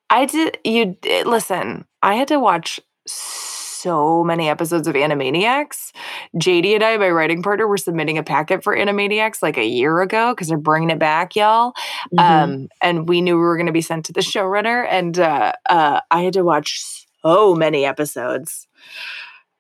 I 0.10 0.26
did. 0.26 0.58
You 0.64 0.98
did- 1.02 1.28
listen. 1.28 1.86
I 2.02 2.16
had 2.16 2.28
to 2.30 2.40
watch 2.40 2.80
so 3.08 4.24
many 4.24 4.50
episodes 4.50 4.88
of 4.88 4.96
Animaniacs. 4.96 5.92
JD 6.36 6.74
and 6.76 6.84
I, 6.84 6.98
my 6.98 7.10
writing 7.10 7.44
partner, 7.44 7.68
were 7.68 7.78
submitting 7.78 8.18
a 8.18 8.24
packet 8.24 8.64
for 8.64 8.76
Animaniacs 8.76 9.44
like 9.44 9.58
a 9.58 9.66
year 9.66 10.02
ago 10.02 10.34
because 10.34 10.48
they're 10.48 10.58
bringing 10.58 10.90
it 10.90 10.98
back, 11.00 11.36
y'all. 11.36 11.74
Mm-hmm. 12.14 12.20
Um, 12.20 12.70
and 12.82 13.08
we 13.08 13.22
knew 13.22 13.36
we 13.36 13.42
were 13.42 13.58
going 13.58 13.68
to 13.68 13.72
be 13.72 13.82
sent 13.82 14.06
to 14.06 14.14
the 14.14 14.22
showrunner, 14.22 14.88
and 14.90 15.20
uh, 15.20 15.54
uh, 15.70 16.02
I 16.10 16.22
had 16.22 16.34
to 16.34 16.44
watch 16.44 17.06
so 17.22 17.54
many 17.54 17.86
episodes, 17.86 18.68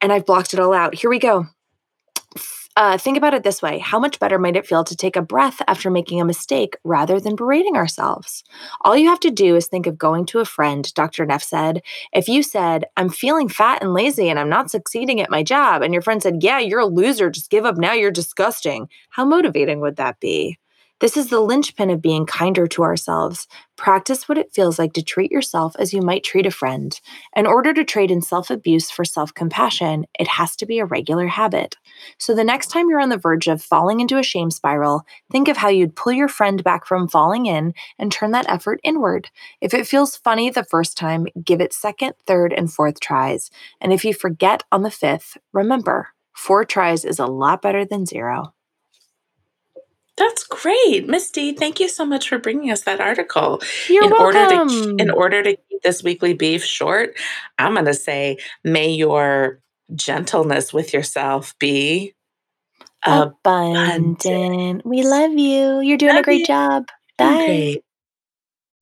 and 0.02 0.12
I've 0.12 0.26
blocked 0.26 0.54
it 0.54 0.60
all 0.60 0.74
out. 0.74 0.96
Here 0.96 1.10
we 1.10 1.20
go. 1.20 1.46
Uh, 2.78 2.98
think 2.98 3.16
about 3.16 3.34
it 3.34 3.44
this 3.44 3.62
way 3.62 3.80
How 3.80 4.00
much 4.00 4.20
better 4.20 4.38
might 4.38 4.58
it 4.58 4.68
feel 4.68 4.84
to 4.84 4.96
take 4.96 5.16
a 5.16 5.22
breath 5.22 5.62
after 5.68 5.90
making 5.90 6.20
a 6.20 6.26
mistake 6.26 6.76
rather 6.84 7.20
than 7.20 7.36
berating 7.36 7.76
ourselves? 7.78 8.44
All 8.82 8.98
you 8.98 9.08
have 9.10 9.20
to 9.22 9.32
do 9.32 9.56
is 9.56 9.68
think 9.68 9.88
of 9.88 9.98
going 9.98 10.26
to 10.28 10.40
a 10.40 10.46
friend, 10.46 10.94
Dr. 10.94 11.26
Neff 11.26 11.44
said. 11.44 11.82
If 12.14 12.28
you 12.28 12.44
said, 12.44 12.86
I'm 12.98 13.10
feeling 13.10 13.48
fat 13.48 13.82
and 13.82 13.94
lazy 13.94 14.30
and 14.30 14.38
I'm 14.40 14.50
not 14.50 14.72
succeeding 14.72 15.22
at 15.22 15.32
my 15.32 15.42
job, 15.44 15.82
and 15.82 15.94
your 15.94 16.02
friend 16.02 16.22
said, 16.22 16.44
Yeah, 16.44 16.60
you're 16.60 16.80
a 16.82 16.86
loser, 16.86 17.30
just 17.30 17.50
give 17.50 17.66
up 17.66 17.78
now, 17.78 17.94
you're 17.94 18.12
disgusting, 18.12 18.90
how 19.10 19.24
motivating 19.26 19.80
would 19.80 19.96
that 19.98 20.20
be? 20.20 20.58
This 21.06 21.18
is 21.18 21.28
the 21.30 21.39
linchpin 21.39 21.91
of 21.91 22.02
being 22.02 22.26
kinder 22.26 22.65
to 22.65 22.82
ourselves. 22.82 23.48
Practice 23.76 24.28
what 24.28 24.39
it 24.39 24.52
feels 24.56 24.80
like 24.80 24.94
to 24.94 25.04
treat 25.04 25.32
yourself 25.32 25.76
as 25.78 25.94
you 25.94 26.02
might 26.02 26.24
treat 26.24 26.48
a 26.48 26.50
friend. 26.50 27.00
In 27.36 27.46
order 27.46 27.76
to 27.76 27.84
trade 27.84 28.10
in 28.10 28.24
self 28.24 28.50
abuse 28.50 28.89
for 28.89 29.06
self 29.06 29.32
compassion, 29.32 30.08
it 30.20 30.28
has 30.28 30.56
to 30.56 30.65
be 30.65 30.80
a 30.80 30.86
regular 30.86 31.28
habit. 31.28 31.76
So 32.18 32.34
the 32.34 32.44
next 32.44 32.72
time 32.72 32.89
you're 32.89 33.00
on 33.00 33.10
the 33.10 33.20
verge 33.20 33.46
of 33.46 33.62
falling 33.62 34.00
into 34.00 34.18
a 34.18 34.24
shame 34.24 34.50
spiral, 34.50 35.06
think 35.32 35.48
of 35.48 35.58
how 35.58 35.70
you'd 35.70 35.96
pull 35.96 36.12
your 36.12 36.28
friend 36.28 36.63
back 36.63 36.88
from 36.88 37.08
falling 37.08 37.46
in 37.46 37.76
and 38.00 38.12
turn 38.12 38.32
that 38.32 38.50
effort 38.50 38.80
inward. 38.84 39.30
If 39.62 39.76
it 39.76 39.86
feels 39.86 40.18
funny 40.18 40.50
the 40.50 40.63
first 40.63 40.98
time, 40.98 41.28
give 41.44 41.62
it 41.62 41.72
second, 41.72 42.15
third, 42.26 42.52
and 42.52 42.74
fourth 42.74 43.00
tries. 43.00 43.52
And 43.80 43.94
if 43.94 44.06
you 44.06 44.12
forget 44.15 44.63
on 44.72 44.82
the 44.82 44.89
fifth, 44.89 45.38
remember, 45.54 46.08
four 46.34 46.65
tries 46.65 47.06
is 47.06 47.20
a 47.20 47.28
lot 47.28 47.62
better 47.62 47.86
than 47.86 48.08
zero. 48.08 48.55
That's 50.17 50.43
great, 50.45 51.08
Misty. 51.08 51.51
Thank 51.54 51.80
you 51.80 51.89
so 51.89 52.06
much 52.06 52.30
for 52.30 52.38
bringing 52.38 52.71
us 52.71 52.82
that 52.82 53.01
article. 53.01 53.62
You're 53.89 54.06
in 54.06 54.12
welcome. 54.12 54.41
order 54.41 54.65
to 54.65 54.95
in 54.97 55.10
order 55.10 55.43
to 55.43 55.56
keep 55.56 55.82
this 55.84 56.04
weekly 56.04 56.34
beef 56.34 56.63
short, 56.63 57.17
I'm 57.60 57.73
going 57.73 57.86
to 57.86 57.93
say, 57.93 58.38
may 58.63 58.91
your 58.91 59.60
gentleness 59.93 60.73
with 60.73 60.93
yourself 60.93 61.54
be 61.60 62.15
uh, 63.06 63.30
abundant. 63.30 64.86
We 64.86 65.04
love 65.04 65.34
you. 65.34 65.82
You're 65.82 65.97
doing 65.97 66.17
a 66.17 66.23
great 66.23 66.41
you. 66.41 66.47
job. 66.47 66.88
Bye. 67.17 67.82